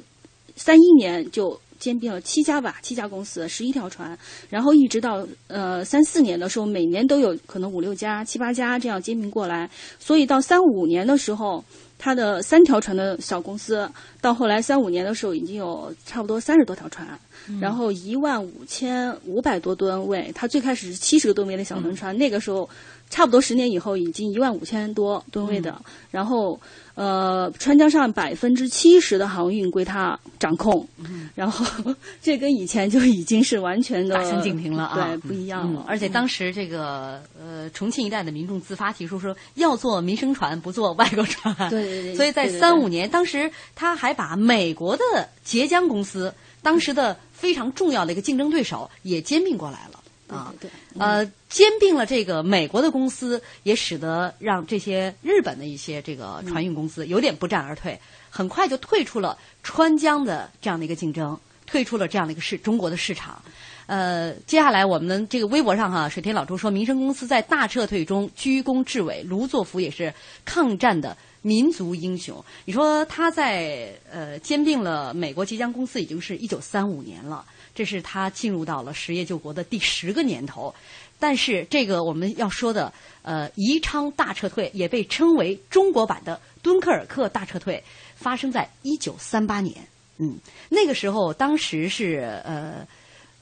[0.54, 1.58] 三一年就。
[1.78, 4.16] 兼并了七家吧，七家公司，十一条船，
[4.48, 11.64] 然后一直到呃三四年的时候，每年都有可能五六家、七八家这样兼并过来，所以到三五年的时候，
[11.98, 13.88] 它的三条船的小公司，
[14.20, 17.06] 到后来三五年的时候已经有差不多三十多条船，
[17.48, 22.68] 嗯、然后一万五千五百多吨位，它最开始是七十个吨位的小轮船，嗯、那个时候
[23.16, 26.60] 差不多十年以后已经一万五千多吨位的，嗯、然后。
[26.96, 35.82] 呃，川江上百分之七十的航运归他掌控，嗯、然后 这跟以前就已经是完全的大相径庭了啊，对，不一样了。
[35.82, 41.54] 嗯、而且当时这个呃，重庆一带的民众自发提出说，要做民生船，不做外国船。
[41.68, 42.14] 对对对。
[42.14, 50.00] 所以在三五年，当时他还把美国的捷江公司，当时的非常重要的一个竞争对手，也兼并过来了。
[50.28, 50.68] 啊，对，
[50.98, 57.98] 呃，兼并了这个美国的公司，也使得让这些日本的一些这个船运公司有点不战而退，
[58.28, 63.40] 很快就退出了川江的这样的一个竞争，退出了这样的一个市中国的市场。
[63.86, 70.12] 呃，接下来我们这个微博上哈，水田老朱说，民生公司在大撤退中居功至伟，卢作孚也是
[70.44, 72.44] 抗战的民族英雄。
[72.64, 77.44] 你说他在呃兼并了美国即将公司，已经是一九三五年了，
[77.76, 80.74] 这是他进入到了实业救国的第十个年头。
[81.18, 87.82] 但是这个我们要说的呃宜昌大撤退，也被称为中国版的敦刻尔克大撤退，
[88.16, 89.76] 发生在一九三八年。
[90.18, 92.86] 嗯，那个时候当时是呃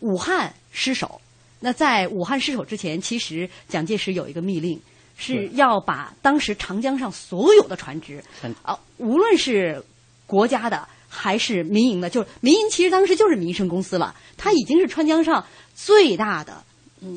[0.01, 1.21] 武汉失守。
[1.61, 4.79] 那在武汉失守之前，其实蒋介石有一个密令，
[5.17, 8.23] 是要把当时长江上所有的船只
[8.63, 9.83] 啊，无论是
[10.27, 15.45] 国家的还是民营的，就是民营其实当时就是民生公司了，它已经是川江上
[15.75, 16.63] 最大的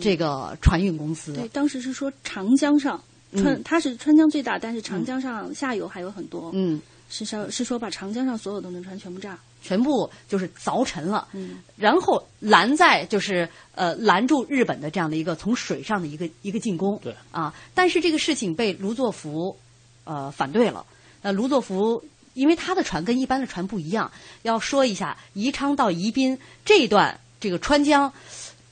[0.02, 1.34] 这个船运公司。
[1.34, 3.04] 对，当时是说长江上
[3.36, 6.52] 川，它是川江最大，但是长江上下游还有很多。
[6.54, 6.80] 嗯，
[7.10, 9.38] 是说，是说把长江上所有的轮船全部炸。
[9.60, 11.28] 全部就是凿沉了，
[11.76, 16.98] 然后拦在就是呃拦住日本的这样的一个从水上的一个一个进攻。
[17.04, 19.58] 对啊，但是这个事情被卢作孚
[20.06, 20.86] 呃反对了。
[21.22, 22.02] 那卢作孚
[22.38, 24.12] 因为他的船跟一般的船不一样，
[24.44, 28.14] 要说一下宜昌到宜宾这一段这个川江，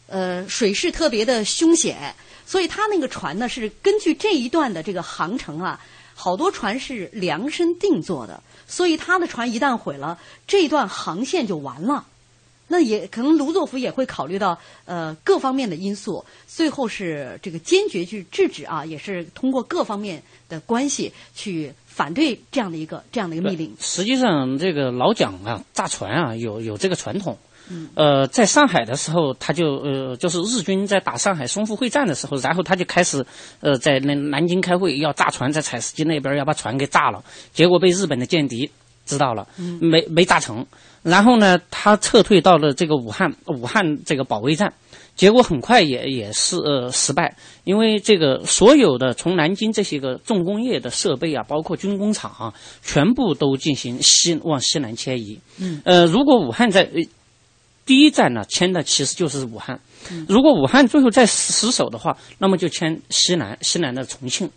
[0.08, 2.14] 呃水势特别的凶险，
[2.46, 5.80] 所以他那个船呢是根据这一段的这个航程啊，
[6.14, 8.40] 好多船是量身定做的。
[8.68, 12.06] 所以他的船一旦毁了，这一段航线就完了。
[12.68, 23.74] 那也可能卢作孚也会考虑到呃各方面的因素，最后是这个坚决去制止啊，也是通过各方面的关系去反对这样的一个这样的一个命令。
[23.80, 27.38] 实际上，这个老蒋啊，炸船啊，有有这个传统。
[27.70, 27.88] 嗯。
[27.96, 33.26] 呃，在上海的时候，他就呃，就是日军在打上海淞沪会战的时候，然后他就开始
[33.62, 37.24] 呃，在那南京开会，要炸船，在采石矶那边要把船给炸了，
[37.54, 38.70] 结果被日本的间谍
[39.06, 39.48] 知道了，
[39.80, 40.66] 没没炸成。
[41.02, 44.74] 然后呢，他撤退到了这个武汉，武汉这个保卫战，
[45.16, 52.54] 结果很快也也是呃失败，因为这个所有的从南京这些个重工业的设备啊，包括军工厂啊，
[52.84, 55.40] 全部都进行西往西南迁移。
[55.58, 55.82] 嗯。
[55.86, 56.90] 呃，如果武汉在
[57.86, 59.80] 第一站呢迁的其实就是武汉，
[60.28, 64.50] 如果武汉最后再失守的话，那么就迁西南，西南的重庆。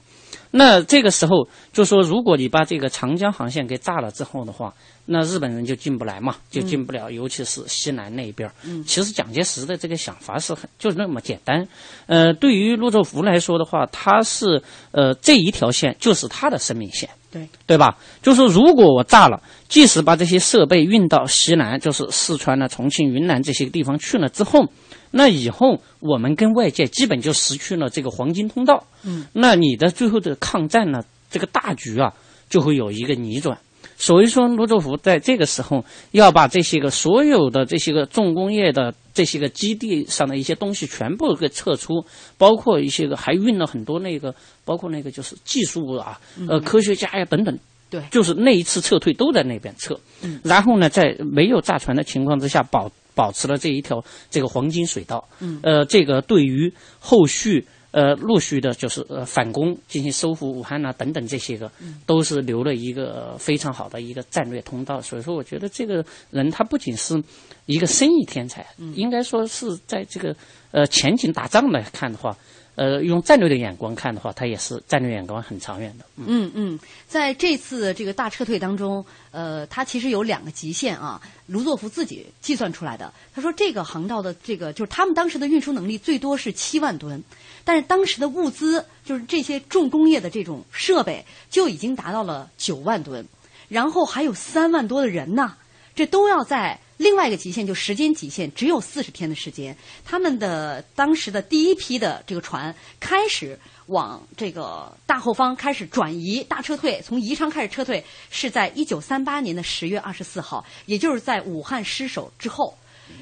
[0.50, 4.72] 那这个时候就说，如果你把这个长江航线给炸了之后的话，
[5.06, 8.50] 那日本人就进不来嘛，就进不了，尤其是西南那边。
[8.64, 11.66] 嗯，其实蒋介石的这个想法是很就是那么简单。
[12.06, 17.08] 呃，对于陆作福来说的话，他是呃这一条线就是他的生命线。
[17.30, 17.98] 对对吧？
[18.22, 24.64] 就是如果我炸了，即使把这些设备运到西南，就是四川啊、重庆、云南这些地方去了之后，
[25.10, 28.84] 那以后我们跟外界基本就失去了这个黄金通道。
[29.04, 32.12] 嗯，那你的最后的抗战呢，这个大局啊，
[32.48, 33.58] 就会有一个逆转。
[34.00, 42.04] 所以说，卢作孚在这个时候要把这些个所有的这些个重工业的这些个基地上的一些东西全部给撤出，
[42.36, 44.32] 包括一些个还运了很多那个，
[44.64, 47.58] 包括那个就是技术啊，呃，科学家呀等等。
[47.90, 49.98] 对，就是那一次撤退都在那边撤。
[50.22, 50.38] 嗯。
[50.44, 52.88] 然后呢，在没有炸船的情况之下，保
[53.18, 55.18] 保持了这一条这个黄金水道。
[55.40, 55.58] 嗯。
[55.64, 57.66] 呃，这个对于后续。
[57.90, 61.72] 呃，陆续的就是呃反攻，进行收复武汉呐等等这些个，
[62.04, 65.00] 都是留了一个非常好的一个战略通道。
[65.00, 67.20] 所以说，我觉得这个人他不仅是
[67.64, 68.64] 一个生意天才，
[68.94, 70.36] 应该说是在这个
[70.70, 72.36] 呃前景打仗来看的话，
[72.78, 76.04] 呃用战略的眼光看的话，他也是战略眼光很长远的。
[76.16, 81.20] 嗯嗯，在这次这个大撤退当中，呃，他其实有两个极限啊。
[81.48, 87.22] 卢作孚自己计算出来的，他说这个航道的这个就是他们当时的运输能力最多是七万吨。
[87.64, 93.26] 但是当时的物资，就是这些重工业的这种设备，就已经达到了九万吨，
[93.68, 95.54] 然后还有三万多的人呢，
[95.98, 99.76] 这都要在另外一个极限，就时间极限只有四十天的时间。
[100.04, 112.78] 他们的当时的第一批的这个船开始往这个大后方开始转移，大撤退，从宜昌开始撤退，是在一九三八年的十月二十四号，也就是在武汉失守之后。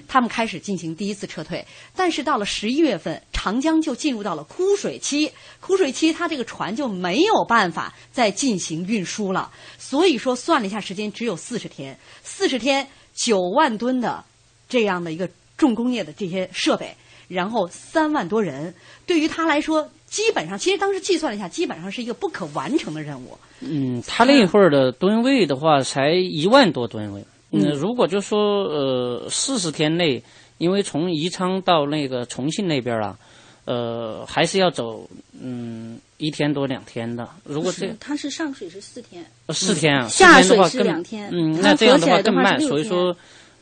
[0.08, 1.64] 他们开始进行第一次撤退，
[1.94, 5.30] 但是到了十一月份，长江就进入到了枯水期。
[5.60, 9.50] 枯水期，它这个船就没有办法再进行运输了。
[9.78, 11.98] 所以说，算了一下时间，只有四十天。
[12.22, 14.24] 四十天，九万吨的
[14.68, 16.94] 这样的一个重工业的这些设备，
[17.28, 18.74] 然后三万多人，
[19.06, 23.38] 对于他来说，基本上，其实当时计算了一下，基本上是一个不可完成的任务。
[23.60, 27.24] 嗯，他那会儿的吨位的话，才一万多吨位。
[27.60, 30.22] 嗯，如果就说呃四十天内，
[30.58, 33.18] 因为从宜昌到那个重庆那边啊，
[33.64, 35.08] 呃还是要走
[35.40, 37.28] 嗯一天多两天的。
[37.44, 42.60] 如果是它是上水是四天，四天啊，下水是两天，嗯，那这样的话更慢。
[42.60, 43.14] 所以说，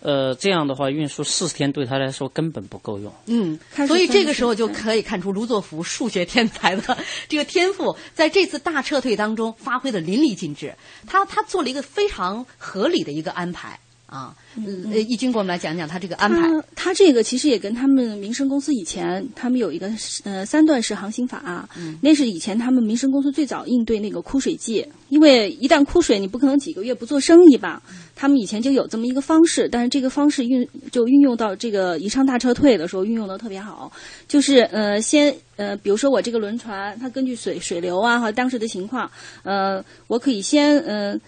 [0.02, 3.12] 呃，这样的话运输四十天对他来说根本不够用。
[3.26, 6.96] 嗯所以这个时候就可以看出卢作孚数学天才的
[7.28, 10.74] 这个天赋，在这次大撤退当中发挥的淋漓尽致。
[11.06, 13.80] 他他做了一个非常合理的一个安排
[14.14, 14.34] 啊。
[14.56, 16.48] 呃，易军给我们来讲讲他这个安排。
[16.48, 19.90] 他他这个其实也跟他们民生公司以前他们有一个
[20.22, 27.82] 呃三段式航行法、嗯那是以前他们民生公司最早应对那个枯水季，因为一旦枯水，你不可能几个月不做生意吧？
[28.14, 33.90] 他们以前就有这么一个方式，但是这个方式运就运用到这个宜昌大撤退的时候运用的特别好，
[34.28, 39.10] 就是呃先呃比如说我这个轮船，它根据水水流啊和当时的情况，
[39.42, 41.18] 呃我可以先呃。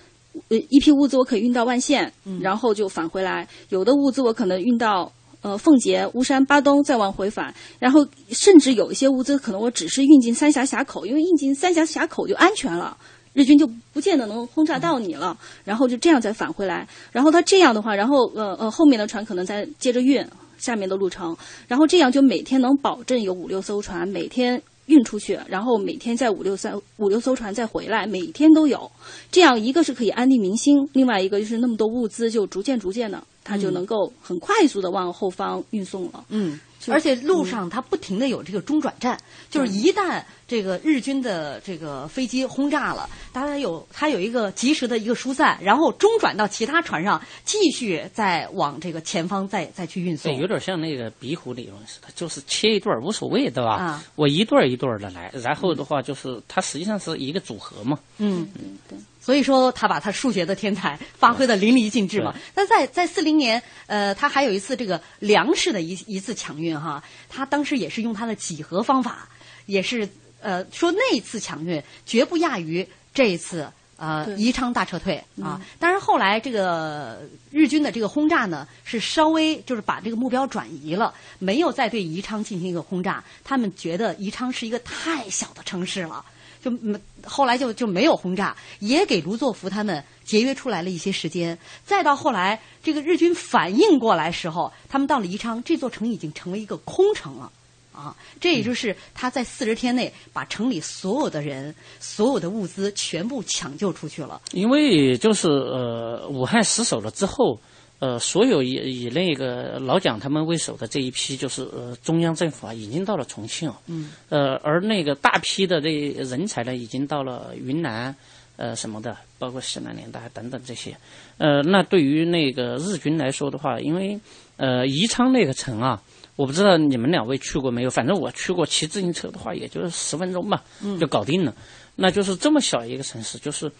[0.49, 5.13] 呃，一批物资我可以运到万县，然后就返回来；有的物资我可能运到
[5.43, 7.55] 呃奉节、巫山、巴东，再往回返。
[7.79, 12.97] 然后甚至有一些物资可能我只是运进三峡峡口，因为运进三峡峡口就安全了。
[13.33, 16.89] 日军就不见得能轰炸到你了，然后就这样再返回来。
[17.13, 20.27] 然后他这样的话，然后呃呃后面的船可能再接着运
[20.57, 21.37] 下面的路程，
[21.69, 28.91] 然后这样就每天能保证有五六艘船每天运出去，然后每天在五六三五六艘船再回来，每天都有。
[29.31, 36.25] 这样一个是可以安定民心，另外一个就是那么多物资就逐渐逐渐的，它就能够很快速的往后方运送了。
[36.29, 39.17] 嗯，而且路上它不停的有这个中转站，
[39.49, 50.33] 就是一旦这个日军的这个飞机轰炸了，大家有它有一个及时的一个疏散，然后中转到其他船上，继续再往这个前方再再去运送。
[50.33, 53.77] 对，有点像那个壁虎理论似的，就是切一段儿无所谓，对吧？
[53.77, 57.99] 啊我一段儿一段儿的来，然后的话就是它实际上是一个组合嘛。
[58.19, 58.49] 嗯，
[58.89, 58.99] 对。
[59.27, 62.33] 所以说，他把他数学的天才发挥的淋漓尽致嘛。
[62.55, 69.29] 那在在四零年，呃，他还有一次这个粮食的一一次抢运哈，他当时也是用他的几何方法，
[69.67, 70.09] 也是
[70.41, 75.61] 呃说那一次抢运绝不亚于这一次呃宜昌大撤退啊嗯。
[75.81, 77.21] 当然后来这个
[77.51, 83.25] 日军的这个轰炸呢，是稍微就是把这个目标转移了，没有再对宜昌进行一个轰炸。
[83.43, 86.25] 他们觉得宜昌是一个太小的城市了。
[86.67, 91.57] 就没后来就就没有轰炸，也给卢作孚他们节约出来了一些时间。
[91.85, 97.53] 再到后来，这个日军反应过来时候，他们到了宜昌，这座城已经成为一个空城了。
[97.93, 104.41] 啊，这也就是他在四十天内把城里所有的人、所有的物资全部抢救出去了。
[104.53, 107.59] 因为就是呃，武汉失守了之后，
[107.99, 113.81] 呃，所有以以那个老蒋他们为首的这一批，就是呃中央政府啊，已经到了重庆了。
[113.87, 114.11] 嗯。
[114.29, 115.91] 呃，而那个大批的这
[116.23, 118.15] 人才呢，已经到了云南，
[118.57, 120.95] 呃什么的，包括西南联大等等这些。
[121.39, 124.21] 呃，那对于那个日军来说的话，因为
[124.59, 126.03] 呃宜昌那个城啊，
[126.37, 131.55] 我不知道你们两位去过没有，反正我去过，骑自行车的话，也就是十分钟吧，嗯就搞定了。
[131.99, 133.73] 那就是这么小一个城市，就是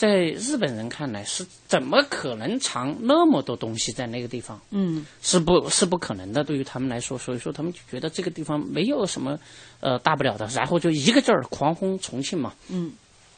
[0.00, 4.58] 在日本人看来是怎么可能藏那么多东西在那个地方？
[4.70, 9.38] 嗯是不是不可能的，对于他们来说，所以说他们就觉得这个地方没有什么
[9.80, 12.90] 呃大不了的，然后就一个劲儿狂轰重庆嘛，嗯，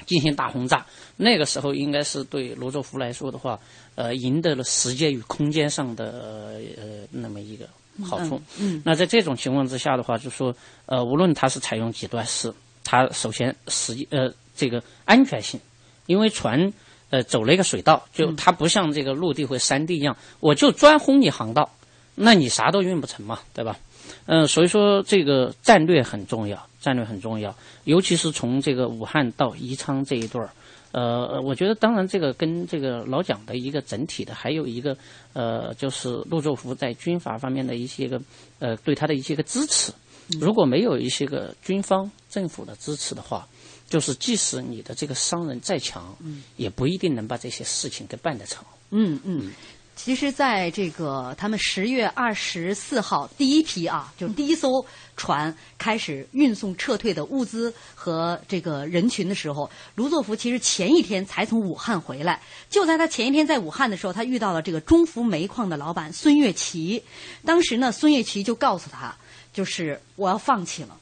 [0.07, 0.87] 进行大轰炸。
[1.17, 3.59] 那个时候应该是对罗作孚来说的话，
[3.97, 7.69] 呃，赢得了时间与空间上的呃呃那么一个
[8.05, 8.37] 好处。
[8.61, 10.55] 嗯嗯那在这种情况之下的话，就说
[10.87, 12.55] 呃，无论它是采用几段式，
[12.85, 15.59] 它首先实际呃这个安全性，
[16.07, 16.73] 因为船
[17.11, 21.71] 呃走了一个水道，就它不像这个陆地或山地一样，我就专轰你航道，
[22.15, 23.79] 那你啥都运不成嘛，对吧？
[24.27, 30.51] 嗯、所以说这个战略很重要，战略很重要，尤其是从这个武汉到宜昌这一段儿。
[30.93, 34.95] 呃，我觉得当然这个跟这个老蒋的一个整体的，还有一个
[35.33, 38.21] 呃，就是陆作福在军阀方面的一些个
[38.59, 39.91] 呃对他的一些个支持。
[40.39, 43.49] 如果没有一些个军方政府的支持的话，
[43.93, 48.65] 就是即使你的这个商人再强，嗯也不一定能把这些事情给办得成。
[48.89, 49.53] 嗯嗯。
[49.95, 54.83] 其实，在这个他们十月二十四号第一批啊，就是第一艘
[55.15, 62.41] 船开始运送撤退的物资和这个人群的时候，卢作孚其实前一天才从武汉回来。
[62.71, 67.05] 就在他前一天在武汉的时候，他遇到了这个中孚煤矿的老板孙月奇。
[67.45, 69.15] 当时呢，孙月奇就告诉他，
[69.53, 70.97] 就是我要放弃了，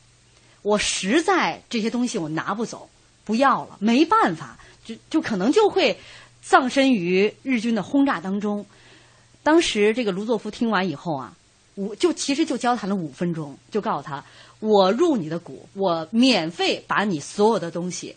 [0.62, 2.88] 我实在这些东西我拿不走，
[3.24, 5.98] 不要了，没办法，就就可能就会
[6.42, 8.64] 葬身于日军的轰炸当中。
[9.42, 11.32] 当时这个卢作孚听完以后啊，
[11.74, 14.22] 我就其实就交谈了五分钟，就告诉他，
[14.58, 18.14] 我入你的股，我免费把你所有的东西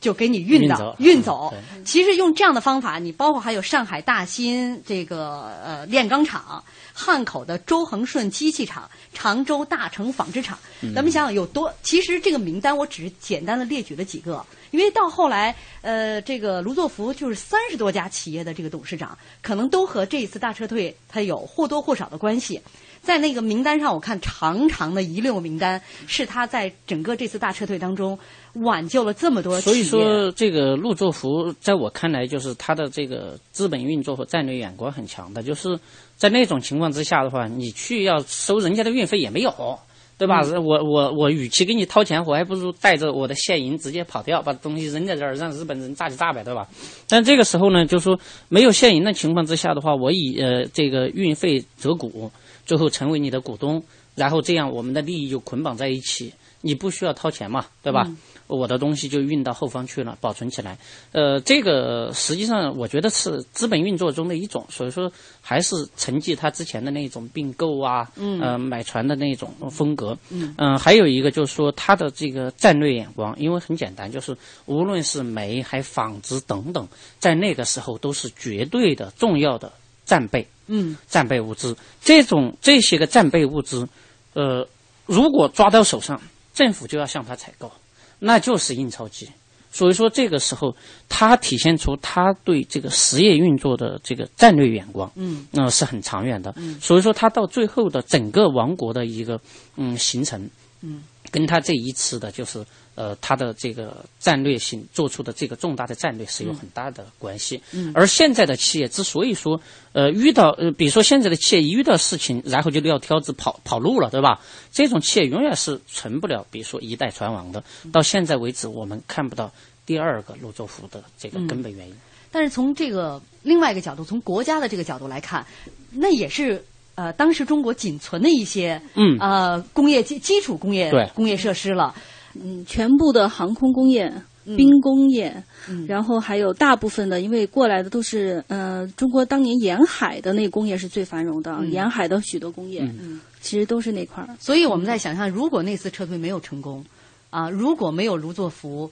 [0.00, 1.84] 就给你运到运走运走。
[1.84, 6.64] 其实用这样的方法，你包括还有上海大新这个呃炼钢厂、
[6.98, 11.70] 汉口的周恒顺机器厂、常州大成纺织厂，嗯咱们想想有多。
[11.82, 22.58] 其实这个名单我只是简单的列举了几个，因为到后来，呃，这个卢作孚就是三十多家企业的这个董事长，可能都和这一次大撤退他有或多或少的关系。
[23.02, 28.18] 在那个名单上，我看长长的一溜名单，是他在整个这次大撤退当中
[28.54, 29.60] 挽救了这么多。
[29.60, 35.40] 所以说，这个陆作孚在我看来，就是他的这个资本运作和战略眼光很强的。
[35.40, 35.78] 就是
[36.16, 39.78] 在那种情况之下的话，你去要收人家的运费也没有，
[40.18, 40.40] 对吧？
[40.44, 46.66] 嗯我我我，与其给你掏钱，我还不如带着我的现银直接跑掉，把东西扔在这儿，让日本人炸就炸呗，对吧？
[47.06, 52.30] 但这个时候呢，就说没有现银的情况之下的话，我以呃这个运费折股，
[52.64, 53.82] 最后成为你的股东，
[54.14, 58.04] 然后这样我们的利益就捆绑在一起，你不需要掏钱嘛，对吧？
[58.08, 60.78] 嗯我的东西就运到后方去了，保存起来。
[61.12, 70.16] 呃，这个实际上我觉得是资本运作中的一种，所以说还是承继他之前的那种并购啊，嗯呃，买船的那种风格。
[70.30, 74.36] 嗯嗯、还有一个就是说他的这个战略眼光，因为很简单，就是
[74.66, 76.86] 无论是煤还纺织等等，
[77.18, 79.72] 在那个时候都是绝对的重要的
[80.04, 80.46] 战备。
[80.68, 83.88] 嗯战备物资，这种这些个战备物资，
[84.34, 84.66] 呃，
[85.06, 86.20] 如果抓到手上，
[86.52, 87.70] 政府就要向他采购，
[88.18, 89.28] 那就是印钞机。
[89.72, 90.74] 所以说，这个时候
[91.06, 96.54] 他体现出他对这个实业运作的这个战略眼光，嗯呃，是很长远的。
[96.56, 99.38] 嗯所以说，他到最后的整个王国的一个
[99.76, 100.48] 嗯形成，
[100.80, 102.64] 嗯跟他这一次的就是
[102.96, 107.62] 呃它的这个战略性做出的这个重大的战略是有很大的关系。
[107.72, 109.60] 嗯而现在的企业之所以说
[109.92, 114.40] 呃遇到呃比如说现在的企业一遇到事情，然后就撂挑子跑跑路了，对吧？
[114.72, 117.62] 这种企业永远是成不了，比如说一代传王的。
[117.92, 119.52] 到现在为止，我们看不到
[119.84, 121.94] 第二个陆作孚的这个根本原因。
[122.32, 125.46] 但是从这个另外一个角度，从国家的这个角度来看，
[125.90, 126.62] 那也是
[126.94, 131.94] 呃当时中国仅存的一些嗯呃工业基基础工业对工业设施了。
[132.42, 134.12] 嗯，全部的航空工业、
[134.44, 134.56] 嗯。
[134.56, 135.42] 兵工业，
[135.88, 141.70] 然后还有大部分的，因为过来的都是呃，中国当年沿海的那工业是最繁荣的，嗯。
[141.72, 143.20] 沿海的许多工业，嗯。
[143.40, 144.28] 其实都是那块儿。
[144.38, 146.84] 所以我们在想象，如果那次撤退没有成功，
[147.30, 148.90] 啊，如果没有卢作孚，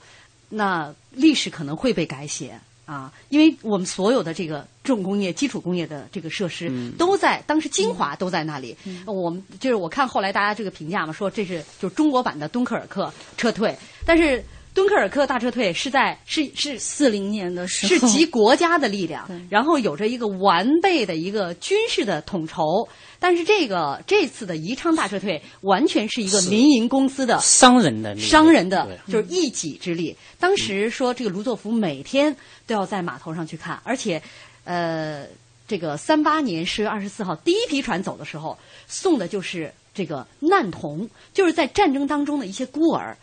[0.49, 8.75] 那历史可能会被改写啊，因为我们所有的这个重工业、基础工业的这个设施都在当时精华都在那里。
[9.05, 14.43] 我们就是我看后来大家这个评价嘛，说这是就是中国版的敦刻尔克撤退，但是。
[14.75, 22.85] 敦刻尔克大撤退是在是是四零年的时候是，集国家的力量，然后有着一个完备的一个军事的统筹。
[23.17, 30.13] 但是这个这次的宜昌大撤退完全是一个民营公司的商人的商人的就是一己之力。
[30.41, 32.35] 当时说这个卢作孚每天
[32.67, 34.21] 都要在码头上去看，而且
[34.65, 35.25] 呃，
[35.65, 38.57] 这个三八年十月二十四号第一批船走的时候，
[38.87, 43.15] 送的就是这个难童，就是在战争当中的一些孤儿。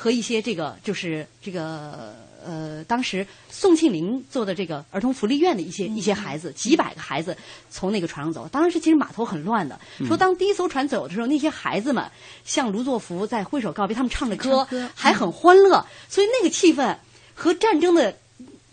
[0.00, 2.14] 和一些这个就是这个
[2.46, 7.36] 呃，当时宋庆龄做的这个儿童福利院的一些、一些孩子，几百个孩子
[7.68, 8.46] 从那个船上走。
[8.46, 12.04] 当时其实码头很乱的，说当第一艘船走的时候，那些孩子们
[12.44, 16.96] 向卢作孚在挥手告别，他们唱着歌，歌还很欢乐，所以那个气氛
[17.34, 18.16] 和战争的。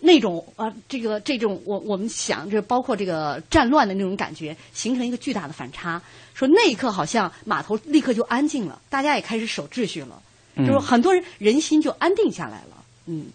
[0.01, 5.99] 那种啊，这个这种，我我们想，这包括这个战乱的那种感觉，形成一个巨大的反差。
[6.35, 10.21] 说那一刻好像码头立刻就安静了，大家也开始守秩序了。
[10.55, 12.83] 嗯就是很多人人心就安定下来了。
[13.05, 13.25] 嗯，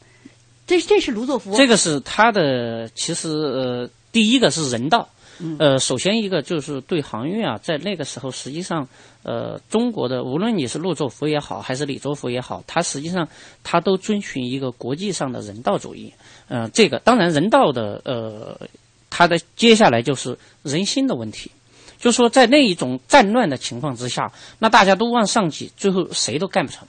[0.67, 1.55] 这这是卢作孚。
[1.57, 5.09] 这个是他的，其实呃，第一个是人道。
[5.43, 8.87] 嗯呃，首先一个就是对航运啊，在那个时候，实际上，
[9.23, 13.27] 呃，中国的无论你是陆作孚也好，还是李作孚也好，他实际上
[13.65, 16.13] 他都遵循一个国际上的人道主义。
[16.49, 18.69] 呃，这个当然人道的呃，
[19.09, 21.51] 他的接下来就是人心的问题。
[21.99, 26.87] 就说在那一种战乱的情况之下，那大家都往上挤，最后谁都干不成。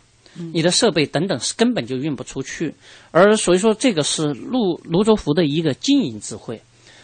[0.53, 2.73] 你的设备等等是根本就运不出去，
[3.11, 6.61] 而所以说这个是陆卢作孚的一个经营智慧。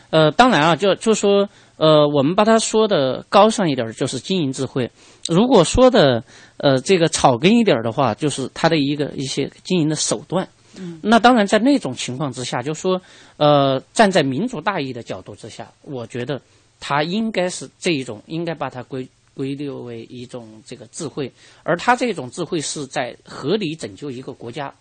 [0.09, 4.87] 呃，当然啊，就就说呃，我们把它说的高尚一点，就是经营智慧；
[5.27, 6.23] 如果说的
[6.55, 10.47] 呃这个草根一点的话，就是它的一个一些经营的手段。
[10.79, 13.01] 嗯那当然，在那种情况之下，就说
[13.35, 16.39] 呃，站在民族大义的角度之下，我觉得
[16.79, 19.05] 他应该是这一种，应该把它归
[19.37, 21.31] 归六为一种这个智慧，
[21.61, 24.73] 而他这种智慧是在合理拯救一个国家。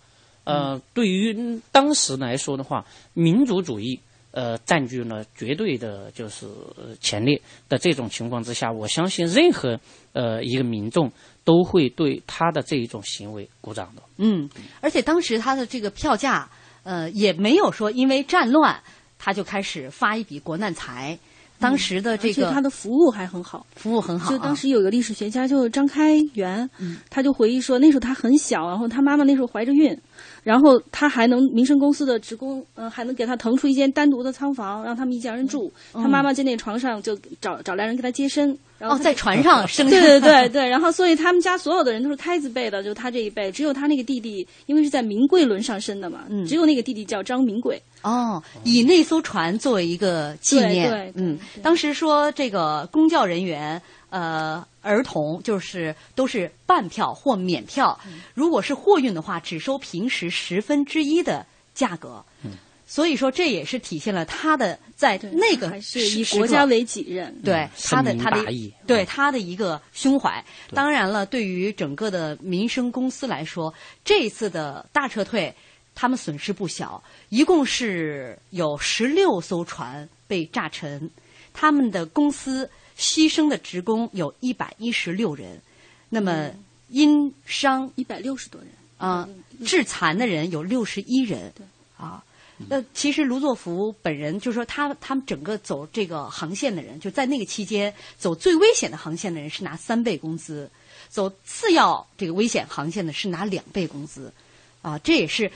[0.44, 2.82] 呃，对于当时来说的话，
[3.12, 4.00] 民族主义
[4.30, 6.46] 呃占据了绝对的就是
[6.76, 7.38] 呃前列
[7.68, 9.78] 的这种情况之下，我相信任何
[10.14, 11.12] 呃一个民众
[11.44, 14.02] 都会对他的这一种行为鼓掌的。
[14.16, 14.48] 嗯，
[14.80, 16.48] 而且当时他的这个票价，
[16.82, 18.82] 呃，也没有说因为战乱
[19.18, 21.18] 他就开始发一笔国难财。
[21.58, 24.30] 当时的这个他的服务还很好，服务很好、啊。
[24.30, 29.96] 就当时有个历史学家，就是张开元，嗯、他就回忆说，那时候他很小，然后他妈妈那时候怀着孕，
[30.42, 35.72] 然后他还能民生公司的职工，嗯、呃，还能给他腾出一间单独的仓房，让他们一家人住。
[35.94, 38.56] 嗯、他妈妈在那床上就找找来人给他接生。
[38.78, 47.80] 然后哦，在船上 生对对对对，然后所以他们家所有的人都是胎字辈的，就他这一辈，只有他那个弟弟，因为是在明贵轮上生的嘛，嗯，只有那个弟弟叫张明贵。
[48.02, 62.22] 哦，以那艘船作为一个纪念，对对嗯，当时说这个公教人员，呃，儿童就是都是半票或免票，嗯如果是货运的话，只收平时十分之一的价格。
[62.44, 62.52] 嗯
[62.88, 70.42] 所以说，这也是体现了他的在那个是以国家为己任，对他的他的嗯对他的一个胸怀。
[70.70, 73.74] 当然了，对于整个的民生公司来说，
[74.04, 75.52] 这一次的大撤退，
[75.96, 81.10] 他们损失不小，一共是有十六艘船被炸沉，
[81.52, 85.60] 他们的公司牺牲的职工有一百一十六人，
[86.08, 86.52] 那么
[86.88, 89.28] 因伤一百六十多人啊，
[89.64, 91.52] 致残的人有六十一人，
[91.96, 92.22] 啊。
[92.68, 100.70] 那其实卢作孚本人就说他他们整个走这个航线的人，就在那个期间走最危险的航线的人是拿三倍工资，
[101.10, 104.32] 走次要这个危险航线的是拿两倍工资，
[104.80, 105.52] 啊，这也是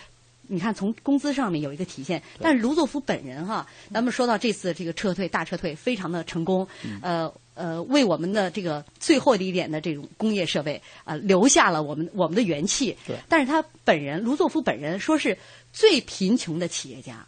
[0.48, 2.22] 你看从工资上面有一个体现。
[2.38, 6.68] 但是卢作孚本人哈，咱们说到这次这个撤退大撤退非常的成功，
[7.00, 12.94] 呃呃，为我们的这个最后的一点的这种工业设备啊、呃、留下了我们我们的元气。
[13.06, 15.38] 对，但是他本人卢作孚本人说是。
[15.72, 17.26] 最贫穷的企业家，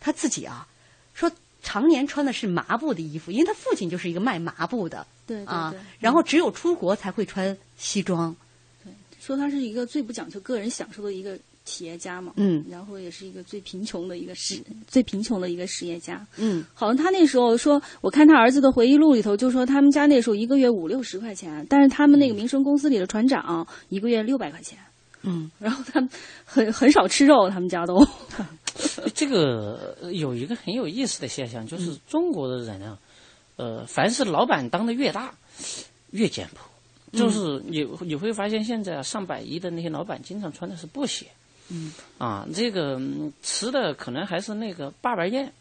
[0.00, 0.66] 他自己啊，
[1.14, 1.30] 说
[1.62, 8.34] 常年穿的是麻布的衣服，因为他父亲就是一个卖麻布的，对对啊对，然后只有出国才会穿西装。
[8.84, 24.78] 对，说他是一个最不讲究个人享受的一个企业家嘛，嗯，然后也是一个最贫穷的一个实最贫穷的一个实业家，嗯，好像他那时候说，我看他儿子的回忆录里头就说他们家那时候一个月五六十块钱，但是他们那个民生公司里的船长一个月六百块钱。
[24.78, 24.82] 嗯，
[25.58, 26.08] 然后他们
[26.44, 28.06] 很很少吃肉，他们家都。
[29.14, 32.98] 这个有一个很有意思的现象，就是中国的人啊，
[33.56, 35.34] 呃，凡是老板当的越大，
[36.10, 37.18] 越简朴。
[37.18, 41.26] 就是你你会发现，现在上百亿的那些老板，经常穿的是布鞋。
[41.70, 41.92] 嗯。
[42.18, 43.00] 啊，这个
[43.42, 45.52] 吃的可能还是那个八瓣宴。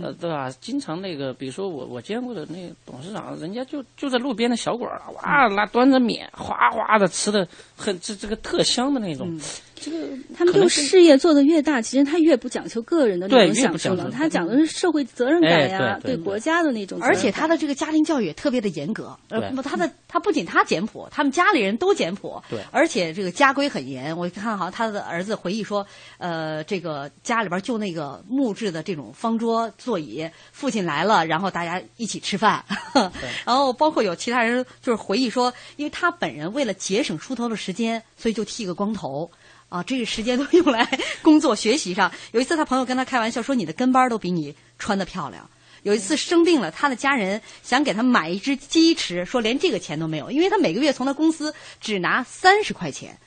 [0.00, 0.50] 呃，对吧？
[0.60, 9.38] 经常那个，比如说我我见过的那个董事长，人家就就在路边的小馆儿，哇，拿端着面哗哗的吃的，很这这个特香的那种。
[9.80, 16.98] 这个他们就事业做得越大，其实他越不讲求个人的那种享受了，他讲的是社会责任感呀，对国家的那种。
[17.00, 24.16] 而且他的这个家庭教育也特别的严格，呃，他的他不仅他简朴，他们家里人都简朴，对，而且这个家规很严。
[24.16, 25.86] 我看好像他的儿子回忆说，
[26.18, 32.62] 呃，这个家里边就那个木质的这种方桌座椅，父亲来了，然后大家一起吃饭，
[33.46, 39.30] 然后包括有其他人就是回忆说，因为他本人为了节省梳头的时间，所以就剃个光头。
[39.70, 40.86] 啊，这个时间都 用来
[41.22, 42.12] 工作学习上。
[42.32, 45.48] 有一次，他朋友跟他开玩笑说：“你的跟班都比你穿的漂亮。”
[45.82, 53.18] 有一次生病了，他的家人想给他买一只鸡吃，说连这个钱都没有，因为他每个月从他公司只拿三十块钱。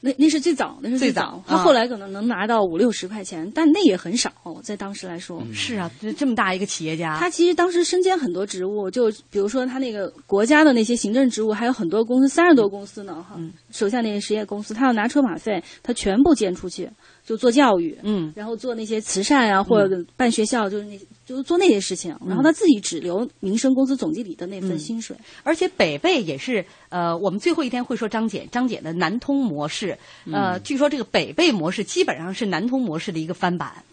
[0.00, 1.42] 那那是最早，那是最早。
[1.46, 4.32] 他后来可能能拿到五六十块钱，但那也很少，
[4.62, 5.42] 在当时来说。
[5.52, 13.38] 是啊，这么大一个企业家，他其实当时身兼很多职务，就比如说他那个国家的那些行政职务，还有很多公司，三十多公司呢，哈，
[13.70, 16.88] 手下那些实业公司，他要拿车马费，他全部兼出去，
[17.24, 20.98] 就做教育，嗯，然后做那些慈善啊，或者办学校，就是那
[21.30, 25.16] 就是做那些事情，然后他自己只留民生公司总经理的那份薪水。
[25.44, 29.96] 而且北碚也是，呃，我们最后一天会说张姐，张姐的南通模式。
[30.32, 33.84] 呃，据说这个北碚模式基本上是南通模式的一个翻版。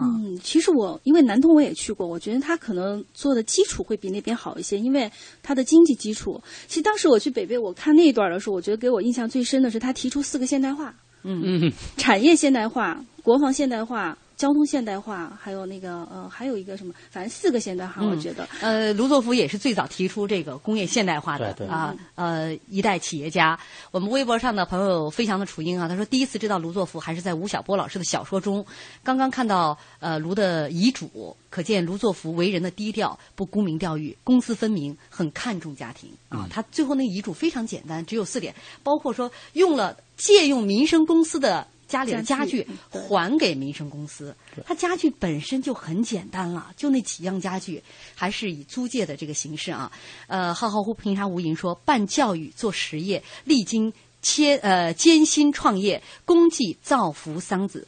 [0.00, 6.40] 嗯，其实我因为南通我也去过，我觉得他可能做的基础会比那边好一些，因为他的经济基础。
[6.66, 10.94] 其实当时我去北碚，我看那一段的时候，我觉得给我印象最深的是他提出四个现代化，
[11.24, 14.16] 嗯嗯，产业现代化、国防现代化。
[14.36, 18.46] 交通现代化，还有那个呃，还有一个什么，反正四个现代化，嗯、我觉得。
[18.60, 23.58] 呃，卢作孚也是最早提出这个工业现代化的啊呃一代企业家。
[23.90, 28.64] 我们微博上的朋友飞翔的雏鹰啊，他说第一次知道卢作孚还是在吴晓波老师的小说中，
[29.02, 36.44] 刚刚看到呃卢的遗嘱，可见卢作孚为人的低调，不沽名钓誉，公私分明，很看重家庭啊。
[36.44, 41.66] 嗯他最后那遗嘱非常简单，只有四点，包括说用了借用民生公司的。
[41.88, 44.34] 家里的家具还给民生公司。
[44.64, 47.82] 它家具本身就很简单了，就那几样家具，
[48.14, 49.90] 还是以租借的这个形式啊。
[50.26, 57.84] 呃，浩浩乎平沙无垠说，办教育做实业，历经切呃艰辛创业，功绩造福桑梓。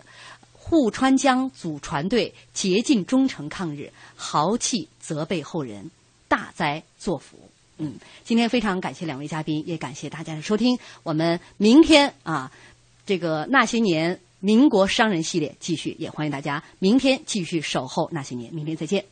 [0.53, 5.91] 护川江组船队，竭尽忠诚抗日，豪气责备后人，
[6.29, 7.39] 大灾作福。
[7.79, 10.79] 嗯，今天非常感谢两位嘉宾，也感谢大家的收听。
[11.05, 12.53] 我们明天啊，
[13.09, 18.53] 这个那些年民国商人系列继续，也欢迎大家明天继续守候那些年。
[18.53, 19.03] 明天再见。